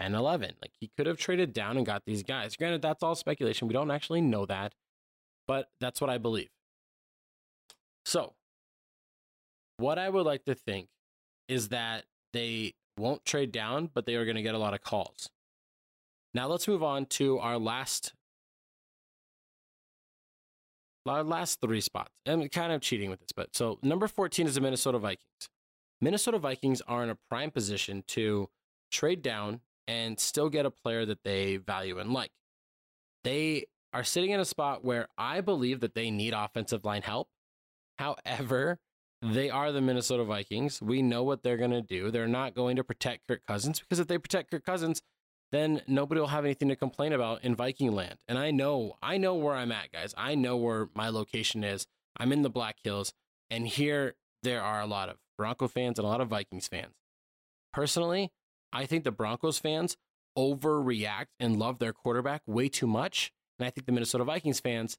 10, 0.00 0.16
11. 0.16 0.54
Like 0.60 0.72
he 0.80 0.90
could 0.96 1.06
have 1.06 1.18
traded 1.18 1.52
down 1.52 1.76
and 1.76 1.86
got 1.86 2.02
these 2.06 2.24
guys. 2.24 2.56
Granted, 2.56 2.82
that's 2.82 3.04
all 3.04 3.14
speculation. 3.14 3.68
We 3.68 3.72
don't 3.72 3.92
actually 3.92 4.20
know 4.20 4.46
that, 4.46 4.74
but 5.46 5.68
that's 5.80 6.00
what 6.00 6.10
I 6.10 6.18
believe. 6.18 6.50
So, 8.04 8.34
what 9.76 10.00
I 10.00 10.08
would 10.08 10.26
like 10.26 10.44
to 10.46 10.56
think 10.56 10.88
is 11.46 11.68
that 11.68 12.02
they 12.32 12.74
won't 12.98 13.24
trade 13.24 13.52
down, 13.52 13.90
but 13.94 14.06
they 14.06 14.16
are 14.16 14.24
going 14.24 14.34
to 14.34 14.42
get 14.42 14.56
a 14.56 14.58
lot 14.58 14.74
of 14.74 14.82
calls. 14.82 15.30
Now 16.34 16.48
let's 16.48 16.66
move 16.66 16.82
on 16.82 17.06
to 17.06 17.38
our 17.38 17.58
last 17.58 18.12
our 21.06 21.24
last 21.24 21.60
three 21.60 21.80
spots. 21.80 22.10
I'm 22.26 22.48
kind 22.48 22.72
of 22.72 22.80
cheating 22.80 23.10
with 23.10 23.20
this, 23.20 23.32
but 23.34 23.54
so 23.54 23.78
number 23.82 24.06
14 24.08 24.46
is 24.46 24.54
the 24.54 24.60
Minnesota 24.60 24.98
Vikings. 24.98 25.48
Minnesota 26.00 26.38
Vikings 26.38 26.82
are 26.88 27.02
in 27.02 27.10
a 27.10 27.18
prime 27.28 27.50
position 27.50 28.04
to 28.08 28.48
trade 28.90 29.22
down 29.22 29.60
and 29.86 30.18
still 30.18 30.48
get 30.48 30.66
a 30.66 30.70
player 30.70 31.04
that 31.06 31.22
they 31.24 31.56
value 31.56 31.98
and 31.98 32.12
like. 32.12 32.30
They 33.24 33.66
are 33.92 34.04
sitting 34.04 34.30
in 34.30 34.40
a 34.40 34.44
spot 34.44 34.84
where 34.84 35.08
I 35.18 35.40
believe 35.40 35.80
that 35.80 35.94
they 35.94 36.10
need 36.10 36.34
offensive 36.34 36.84
line 36.84 37.02
help. 37.02 37.28
However, 37.98 38.78
they 39.22 39.50
are 39.50 39.70
the 39.70 39.80
Minnesota 39.80 40.24
Vikings. 40.24 40.82
We 40.82 41.02
know 41.02 41.22
what 41.22 41.42
they're 41.42 41.56
going 41.56 41.70
to 41.70 41.82
do. 41.82 42.10
They're 42.10 42.26
not 42.26 42.54
going 42.54 42.76
to 42.76 42.84
protect 42.84 43.28
Kirk 43.28 43.42
Cousins 43.46 43.78
because 43.78 44.00
if 44.00 44.08
they 44.08 44.18
protect 44.18 44.50
Kirk 44.50 44.64
Cousins, 44.64 45.02
then 45.52 45.82
nobody 45.86 46.20
will 46.20 46.28
have 46.28 46.44
anything 46.44 46.68
to 46.68 46.76
complain 46.76 47.12
about 47.12 47.44
in 47.44 47.54
Viking 47.54 47.92
land. 47.92 48.18
And 48.26 48.38
I 48.38 48.50
know, 48.50 48.96
I 49.02 49.18
know 49.18 49.34
where 49.34 49.54
I'm 49.54 49.70
at, 49.70 49.92
guys. 49.92 50.14
I 50.16 50.34
know 50.34 50.56
where 50.56 50.88
my 50.94 51.10
location 51.10 51.62
is. 51.62 51.86
I'm 52.16 52.32
in 52.32 52.42
the 52.42 52.50
Black 52.50 52.78
Hills, 52.82 53.12
and 53.50 53.68
here 53.68 54.14
there 54.42 54.62
are 54.62 54.80
a 54.80 54.86
lot 54.86 55.08
of 55.08 55.18
Bronco 55.38 55.68
fans 55.68 55.98
and 55.98 56.06
a 56.06 56.08
lot 56.08 56.20
of 56.20 56.28
Vikings 56.28 56.68
fans. 56.68 56.94
Personally, 57.72 58.32
I 58.72 58.86
think 58.86 59.04
the 59.04 59.12
Broncos 59.12 59.58
fans 59.58 59.96
overreact 60.36 61.26
and 61.38 61.58
love 61.58 61.78
their 61.78 61.92
quarterback 61.92 62.42
way 62.46 62.68
too 62.68 62.86
much. 62.86 63.32
And 63.58 63.66
I 63.66 63.70
think 63.70 63.86
the 63.86 63.92
Minnesota 63.92 64.24
Vikings 64.24 64.60
fans 64.60 64.98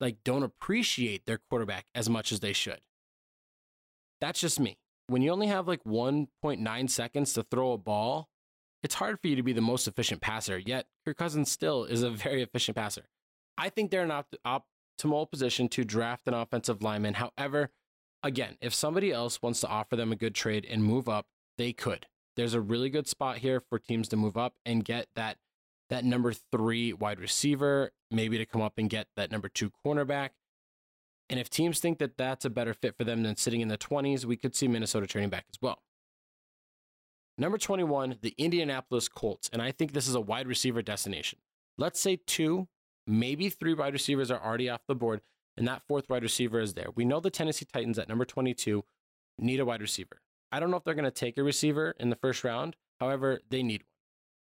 like 0.00 0.18
don't 0.24 0.42
appreciate 0.42 1.26
their 1.26 1.38
quarterback 1.38 1.86
as 1.94 2.10
much 2.10 2.32
as 2.32 2.40
they 2.40 2.52
should. 2.52 2.80
That's 4.20 4.40
just 4.40 4.60
me. 4.60 4.78
When 5.06 5.22
you 5.22 5.30
only 5.30 5.46
have 5.46 5.68
like 5.68 5.84
1.9 5.84 6.90
seconds 6.90 7.32
to 7.34 7.42
throw 7.42 7.72
a 7.72 7.78
ball, 7.78 8.28
it's 8.82 8.94
hard 8.94 9.20
for 9.20 9.28
you 9.28 9.36
to 9.36 9.42
be 9.42 9.52
the 9.52 9.60
most 9.60 9.86
efficient 9.86 10.20
passer. 10.20 10.58
Yet 10.58 10.86
Kirk 11.04 11.16
Cousins 11.16 11.50
still 11.50 11.84
is 11.84 12.02
a 12.02 12.10
very 12.26 12.42
efficient 12.42 12.76
passer. 12.76 13.04
I 13.58 13.68
think 13.68 13.90
they're 13.90 14.02
an 14.02 14.24
optimal 14.46 15.30
position 15.30 15.68
to 15.70 15.84
draft 15.84 16.26
an 16.26 16.34
offensive 16.34 16.82
lineman. 16.82 17.14
However, 17.14 17.70
again, 18.22 18.56
if 18.60 18.74
somebody 18.74 19.12
else 19.12 19.42
wants 19.42 19.60
to 19.60 19.68
offer 19.68 19.96
them 19.96 20.10
a 20.12 20.16
good 20.16 20.34
trade 20.34 20.66
and 20.68 20.82
move 20.82 21.08
up, 21.08 21.26
they 21.58 21.72
could 21.72 22.06
there's 22.36 22.54
a 22.54 22.60
really 22.60 22.90
good 22.90 23.06
spot 23.06 23.38
here 23.38 23.60
for 23.60 23.78
teams 23.78 24.08
to 24.08 24.16
move 24.16 24.36
up 24.36 24.54
and 24.64 24.84
get 24.84 25.08
that 25.14 25.36
that 25.90 26.04
number 26.04 26.32
three 26.32 26.92
wide 26.92 27.20
receiver, 27.20 27.90
maybe 28.10 28.38
to 28.38 28.46
come 28.46 28.62
up 28.62 28.74
and 28.78 28.88
get 28.88 29.08
that 29.16 29.30
number 29.30 29.48
two 29.48 29.70
cornerback. 29.84 30.30
And 31.28 31.38
if 31.38 31.50
teams 31.50 31.80
think 31.80 31.98
that 31.98 32.16
that's 32.16 32.46
a 32.46 32.50
better 32.50 32.72
fit 32.72 32.96
for 32.96 33.04
them 33.04 33.22
than 33.22 33.36
sitting 33.36 33.60
in 33.60 33.68
the 33.68 33.76
20s, 33.76 34.24
we 34.24 34.36
could 34.36 34.54
see 34.54 34.68
Minnesota 34.68 35.06
turning 35.06 35.28
back 35.28 35.44
as 35.50 35.58
well. 35.60 35.82
Number 37.38 37.58
21, 37.58 38.18
the 38.20 38.34
Indianapolis 38.36 39.08
Colts. 39.08 39.48
And 39.52 39.62
I 39.62 39.72
think 39.72 39.92
this 39.92 40.08
is 40.08 40.14
a 40.14 40.20
wide 40.20 40.46
receiver 40.46 40.82
destination. 40.82 41.38
Let's 41.78 42.00
say 42.00 42.18
two, 42.26 42.68
maybe 43.06 43.48
three 43.48 43.74
wide 43.74 43.94
receivers 43.94 44.30
are 44.30 44.42
already 44.42 44.68
off 44.68 44.82
the 44.86 44.94
board, 44.94 45.22
and 45.56 45.66
that 45.66 45.82
fourth 45.88 46.08
wide 46.08 46.22
receiver 46.22 46.60
is 46.60 46.74
there. 46.74 46.88
We 46.94 47.04
know 47.04 47.20
the 47.20 47.30
Tennessee 47.30 47.66
Titans 47.72 47.98
at 47.98 48.08
number 48.08 48.24
22 48.24 48.84
need 49.38 49.60
a 49.60 49.64
wide 49.64 49.80
receiver. 49.80 50.20
I 50.50 50.60
don't 50.60 50.70
know 50.70 50.76
if 50.76 50.84
they're 50.84 50.94
going 50.94 51.04
to 51.04 51.10
take 51.10 51.38
a 51.38 51.42
receiver 51.42 51.94
in 51.98 52.10
the 52.10 52.16
first 52.16 52.44
round. 52.44 52.76
However, 53.00 53.40
they 53.50 53.62
need 53.62 53.82
one. 53.82 53.88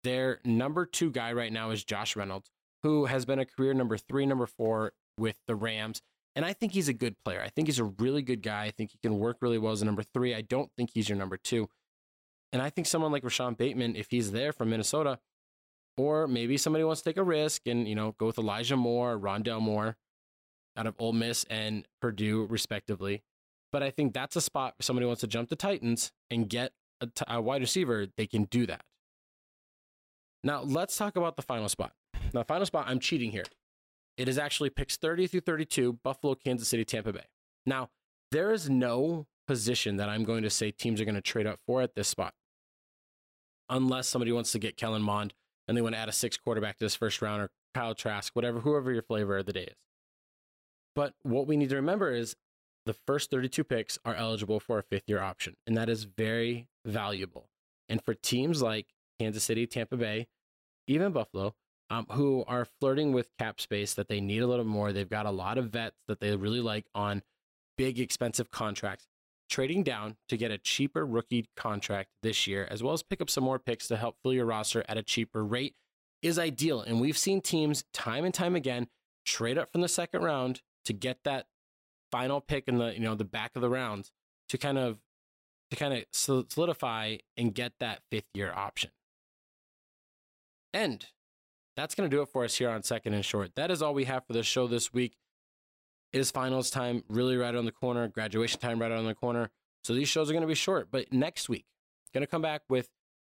Their 0.04 0.40
number 0.44 0.84
two 0.84 1.12
guy 1.12 1.32
right 1.32 1.52
now 1.52 1.70
is 1.70 1.84
Josh 1.84 2.16
Reynolds, 2.16 2.50
who 2.82 3.04
has 3.04 3.24
been 3.24 3.38
a 3.38 3.46
career 3.46 3.72
number 3.72 3.96
three, 3.96 4.26
number 4.26 4.46
four 4.46 4.92
with 5.16 5.36
the 5.46 5.54
Rams. 5.54 6.02
And 6.34 6.44
I 6.44 6.52
think 6.52 6.72
he's 6.72 6.88
a 6.88 6.92
good 6.92 7.14
player. 7.24 7.40
I 7.40 7.50
think 7.50 7.68
he's 7.68 7.78
a 7.78 7.84
really 7.84 8.22
good 8.22 8.42
guy. 8.42 8.64
I 8.64 8.70
think 8.72 8.90
he 8.90 8.98
can 8.98 9.18
work 9.18 9.36
really 9.40 9.58
well 9.58 9.72
as 9.72 9.82
a 9.82 9.84
number 9.84 10.02
three. 10.02 10.34
I 10.34 10.40
don't 10.40 10.70
think 10.76 10.90
he's 10.92 11.08
your 11.08 11.18
number 11.18 11.36
two. 11.36 11.68
And 12.52 12.60
I 12.60 12.70
think 12.70 12.86
someone 12.86 13.12
like 13.12 13.22
Rashawn 13.22 13.56
Bateman, 13.56 13.96
if 13.96 14.10
he's 14.10 14.32
there 14.32 14.52
from 14.52 14.70
Minnesota, 14.70 15.18
or 15.96 16.26
maybe 16.26 16.56
somebody 16.56 16.84
wants 16.84 17.02
to 17.02 17.10
take 17.10 17.16
a 17.16 17.22
risk 17.22 17.66
and, 17.66 17.88
you 17.88 17.94
know, 17.94 18.14
go 18.18 18.26
with 18.26 18.38
Elijah 18.38 18.76
Moore, 18.76 19.18
Rondell 19.18 19.60
Moore 19.60 19.96
out 20.76 20.86
of 20.86 20.94
Ole 20.98 21.12
Miss 21.12 21.44
and 21.50 21.86
Purdue, 22.00 22.46
respectively. 22.48 23.22
But 23.72 23.82
I 23.82 23.90
think 23.90 24.12
that's 24.12 24.36
a 24.36 24.40
spot 24.40 24.74
somebody 24.80 25.06
wants 25.06 25.20
to 25.20 25.26
jump 25.26 25.48
the 25.48 25.56
Titans 25.56 26.12
and 26.30 26.48
get 26.48 26.72
a, 27.00 27.06
t- 27.06 27.24
a 27.28 27.40
wide 27.40 27.62
receiver, 27.62 28.06
they 28.16 28.26
can 28.26 28.44
do 28.44 28.66
that. 28.66 28.82
Now, 30.44 30.62
let's 30.62 30.96
talk 30.96 31.16
about 31.16 31.36
the 31.36 31.42
final 31.42 31.68
spot. 31.68 31.92
Now 32.32 32.42
final 32.42 32.66
spot, 32.66 32.86
I'm 32.88 33.00
cheating 33.00 33.30
here. 33.30 33.44
It 34.16 34.28
is 34.28 34.38
actually 34.38 34.70
picks 34.70 34.96
30 34.96 35.26
through 35.26 35.40
32 35.40 35.94
Buffalo, 36.04 36.34
Kansas 36.34 36.68
City, 36.68 36.84
Tampa 36.84 37.12
Bay. 37.12 37.24
Now, 37.64 37.90
there 38.30 38.52
is 38.52 38.68
no 38.68 39.26
position 39.46 39.96
that 39.96 40.08
I'm 40.08 40.24
going 40.24 40.42
to 40.42 40.50
say 40.50 40.70
teams 40.70 41.00
are 41.00 41.04
going 41.04 41.14
to 41.14 41.20
trade 41.20 41.46
up 41.46 41.60
for 41.66 41.82
at 41.82 41.94
this 41.94 42.08
spot. 42.08 42.34
Unless 43.72 44.06
somebody 44.06 44.32
wants 44.32 44.52
to 44.52 44.58
get 44.58 44.76
Kellen 44.76 45.02
Mond 45.02 45.32
and 45.66 45.76
they 45.76 45.80
want 45.80 45.94
to 45.94 45.98
add 45.98 46.08
a 46.08 46.12
six 46.12 46.36
quarterback 46.36 46.76
to 46.78 46.84
this 46.84 46.94
first 46.94 47.22
round 47.22 47.42
or 47.42 47.50
Kyle 47.74 47.94
Trask, 47.94 48.34
whatever, 48.34 48.60
whoever 48.60 48.92
your 48.92 49.02
flavor 49.02 49.38
of 49.38 49.46
the 49.46 49.52
day 49.52 49.64
is. 49.64 49.76
But 50.94 51.14
what 51.22 51.46
we 51.46 51.56
need 51.56 51.70
to 51.70 51.76
remember 51.76 52.12
is 52.12 52.36
the 52.84 52.94
first 53.06 53.30
32 53.30 53.64
picks 53.64 53.98
are 54.04 54.14
eligible 54.14 54.60
for 54.60 54.78
a 54.78 54.82
fifth 54.82 55.04
year 55.06 55.20
option, 55.20 55.56
and 55.66 55.74
that 55.76 55.88
is 55.88 56.04
very 56.04 56.68
valuable. 56.84 57.48
And 57.88 58.04
for 58.04 58.12
teams 58.12 58.60
like 58.60 58.88
Kansas 59.18 59.42
City, 59.42 59.66
Tampa 59.66 59.96
Bay, 59.96 60.26
even 60.86 61.12
Buffalo, 61.12 61.54
um, 61.90 62.06
who 62.10 62.44
are 62.46 62.66
flirting 62.80 63.12
with 63.12 63.28
cap 63.38 63.60
space 63.60 63.94
that 63.94 64.08
they 64.08 64.20
need 64.20 64.42
a 64.42 64.46
little 64.46 64.64
more, 64.64 64.92
they've 64.92 65.08
got 65.08 65.26
a 65.26 65.30
lot 65.30 65.58
of 65.58 65.70
vets 65.70 65.96
that 66.08 66.20
they 66.20 66.36
really 66.36 66.60
like 66.60 66.86
on 66.94 67.22
big, 67.78 67.98
expensive 67.98 68.50
contracts. 68.50 69.06
Trading 69.52 69.82
down 69.82 70.16
to 70.30 70.38
get 70.38 70.50
a 70.50 70.56
cheaper 70.56 71.04
rookie 71.04 71.44
contract 71.58 72.08
this 72.22 72.46
year, 72.46 72.66
as 72.70 72.82
well 72.82 72.94
as 72.94 73.02
pick 73.02 73.20
up 73.20 73.28
some 73.28 73.44
more 73.44 73.58
picks 73.58 73.86
to 73.88 73.98
help 73.98 74.16
fill 74.22 74.32
your 74.32 74.46
roster 74.46 74.82
at 74.88 74.96
a 74.96 75.02
cheaper 75.02 75.44
rate, 75.44 75.74
is 76.22 76.38
ideal. 76.38 76.80
And 76.80 77.02
we've 77.02 77.18
seen 77.18 77.42
teams 77.42 77.84
time 77.92 78.24
and 78.24 78.32
time 78.32 78.56
again 78.56 78.86
trade 79.26 79.58
up 79.58 79.70
from 79.70 79.82
the 79.82 79.88
second 79.88 80.22
round 80.22 80.62
to 80.86 80.94
get 80.94 81.18
that 81.24 81.48
final 82.10 82.40
pick 82.40 82.66
in 82.66 82.78
the 82.78 82.94
you 82.94 83.00
know 83.00 83.14
the 83.14 83.26
back 83.26 83.50
of 83.54 83.60
the 83.60 83.68
rounds 83.68 84.10
to 84.48 84.56
kind 84.56 84.78
of 84.78 85.00
to 85.70 85.76
kind 85.76 85.92
of 85.92 86.04
solidify 86.12 87.18
and 87.36 87.54
get 87.54 87.74
that 87.78 88.00
fifth 88.10 88.30
year 88.32 88.54
option. 88.56 88.90
And 90.72 91.04
that's 91.76 91.94
going 91.94 92.08
to 92.08 92.16
do 92.16 92.22
it 92.22 92.28
for 92.30 92.42
us 92.44 92.54
here 92.54 92.70
on 92.70 92.82
Second 92.82 93.12
and 93.12 93.22
Short. 93.24 93.54
That 93.54 93.70
is 93.70 93.82
all 93.82 93.92
we 93.92 94.04
have 94.04 94.26
for 94.26 94.32
the 94.32 94.42
show 94.42 94.66
this 94.66 94.94
week. 94.94 95.18
It 96.12 96.20
is 96.20 96.30
finals 96.30 96.70
time, 96.70 97.04
really 97.08 97.36
right 97.36 97.54
on 97.54 97.64
the 97.64 97.72
corner, 97.72 98.08
graduation 98.08 98.60
time 98.60 98.80
right 98.80 98.92
on 98.92 99.06
the 99.06 99.14
corner. 99.14 99.50
So 99.84 99.94
these 99.94 100.08
shows 100.08 100.30
are 100.30 100.32
going 100.32 100.42
to 100.42 100.48
be 100.48 100.54
short. 100.54 100.88
But 100.90 101.12
next 101.12 101.48
week, 101.48 101.64
going 102.12 102.22
to 102.22 102.26
come 102.26 102.42
back 102.42 102.62
with 102.68 102.88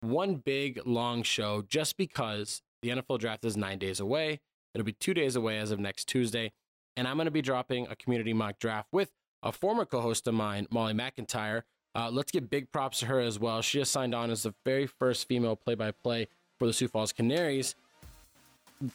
one 0.00 0.36
big 0.36 0.80
long 0.84 1.22
show 1.22 1.62
just 1.62 1.96
because 1.96 2.62
the 2.82 2.90
NFL 2.90 3.20
draft 3.20 3.44
is 3.44 3.56
nine 3.56 3.78
days 3.78 4.00
away. 4.00 4.40
It'll 4.74 4.84
be 4.84 4.92
two 4.92 5.14
days 5.14 5.36
away 5.36 5.58
as 5.58 5.70
of 5.70 5.78
next 5.78 6.06
Tuesday 6.06 6.52
and 6.96 7.08
I'm 7.08 7.16
going 7.16 7.26
to 7.26 7.30
be 7.32 7.42
dropping 7.42 7.86
a 7.88 7.96
community 7.96 8.32
mock 8.32 8.58
draft 8.58 8.88
with 8.92 9.10
a 9.42 9.52
former 9.52 9.84
co-host 9.84 10.26
of 10.26 10.34
mine, 10.34 10.66
Molly 10.70 10.94
McIntyre. 10.94 11.62
Uh, 11.94 12.10
let's 12.10 12.32
give 12.32 12.50
big 12.50 12.72
props 12.72 13.00
to 13.00 13.06
her 13.06 13.20
as 13.20 13.38
well. 13.38 13.62
She 13.62 13.78
has 13.78 13.88
signed 13.88 14.14
on 14.14 14.30
as 14.30 14.42
the 14.42 14.54
very 14.64 14.86
first 14.86 15.28
female 15.28 15.56
play-by-play 15.56 16.28
for 16.58 16.66
the 16.66 16.72
Sioux 16.72 16.88
Falls 16.88 17.12
Canaries. 17.12 17.74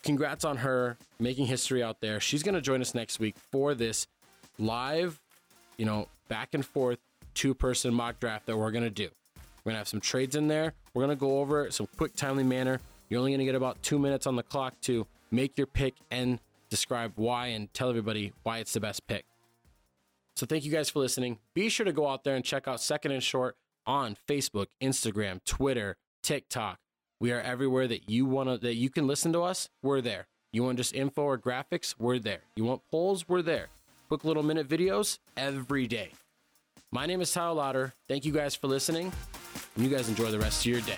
Congrats 0.04 0.44
on 0.44 0.58
her 0.58 0.98
making 1.20 1.46
history 1.46 1.84
out 1.84 2.02
there. 2.02 2.20
She's 2.20 2.44
going 2.44 2.56
to 2.56 2.62
join 2.62 2.82
us 2.82 2.94
next 2.94 3.20
week 3.20 3.36
for 3.52 3.74
this 3.74 4.08
live, 4.58 5.20
you 5.78 5.86
know, 5.86 6.08
back 6.28 6.50
and 6.54 6.66
forth 6.66 7.00
two-person 7.34 7.94
mock 7.94 8.20
draft 8.20 8.46
that 8.48 8.58
we're 8.58 8.72
going 8.72 8.84
to 8.84 8.90
do. 8.90 9.10
We're 9.64 9.72
going 9.72 9.76
to 9.76 9.80
have 9.80 9.88
some 9.88 10.02
trades 10.02 10.36
in 10.36 10.48
there. 10.48 10.74
We're 10.94 11.06
going 11.06 11.16
to 11.16 11.20
go 11.20 11.40
over 11.40 11.70
some 11.72 11.88
quick, 11.98 12.16
timely 12.16 12.44
manner. 12.44 12.80
You're 13.10 13.20
only 13.20 13.32
going 13.32 13.40
to 13.40 13.46
get 13.46 13.56
about 13.56 13.82
two 13.82 14.00
minutes 14.00 14.28
on 14.28 14.36
the 14.36 14.44
clock 14.44 14.80
to 14.82 15.08
make 15.32 15.58
your 15.58 15.68
pick 15.68 15.96
and 16.12 16.40
describe 16.70 17.14
why 17.16 17.48
and 17.48 17.74
tell 17.74 17.90
everybody 17.90 18.34
why 18.44 18.60
it's 18.60 18.74
the 18.74 18.80
best 18.80 19.08
pick. 19.08 19.26
So 20.36 20.46
thank 20.46 20.64
you 20.64 20.72
guys 20.72 20.90
for 20.90 21.00
listening. 21.00 21.40
Be 21.54 21.70
sure 21.70 21.86
to 21.86 21.92
go 21.92 22.08
out 22.08 22.24
there 22.24 22.36
and 22.36 22.46
check 22.46 22.68
out 22.68 22.82
Second 22.82 23.12
and 23.12 23.24
Short 23.24 23.58
on 23.86 24.16
Facebook, 24.28 24.68
Instagram, 24.82 25.44
Twitter, 25.46 25.98
TikTok. 26.22 26.80
We 27.22 27.34
are 27.34 27.42
everywhere 27.42 27.88
that 27.88 28.10
you 28.10 28.26
want 28.26 28.48
to 28.48 28.58
that 28.60 28.76
you 28.76 28.90
can 28.90 29.06
listen 29.06 29.34
to 29.34 29.42
us. 29.42 29.70
We're 29.84 30.00
there. 30.00 30.28
You 30.54 30.64
want 30.64 30.78
just 30.78 30.96
info 30.96 31.24
or 31.24 31.38
graphics? 31.38 31.96
We're 32.00 32.18
there. 32.18 32.42
You 32.56 32.64
want 32.64 32.82
polls? 32.90 33.28
We're 33.28 33.42
there. 33.42 33.68
Quick 34.08 34.24
little 34.24 34.42
minute 34.42 34.68
videos 34.70 35.20
every 35.36 35.86
day. 35.86 36.12
My 36.92 37.06
name 37.06 37.22
is 37.22 37.32
Tyler 37.32 37.54
Lauder. 37.54 37.94
Thank 38.08 38.26
you 38.26 38.32
guys 38.32 38.56
for 38.56 38.68
listening, 38.68 39.12
and 39.76 39.86
you 39.86 39.96
guys 39.96 40.08
enjoy 40.10 40.32
the 40.32 40.40
rest 40.40 40.62
of 40.62 40.72
your 40.72 40.82
day. 40.82 40.98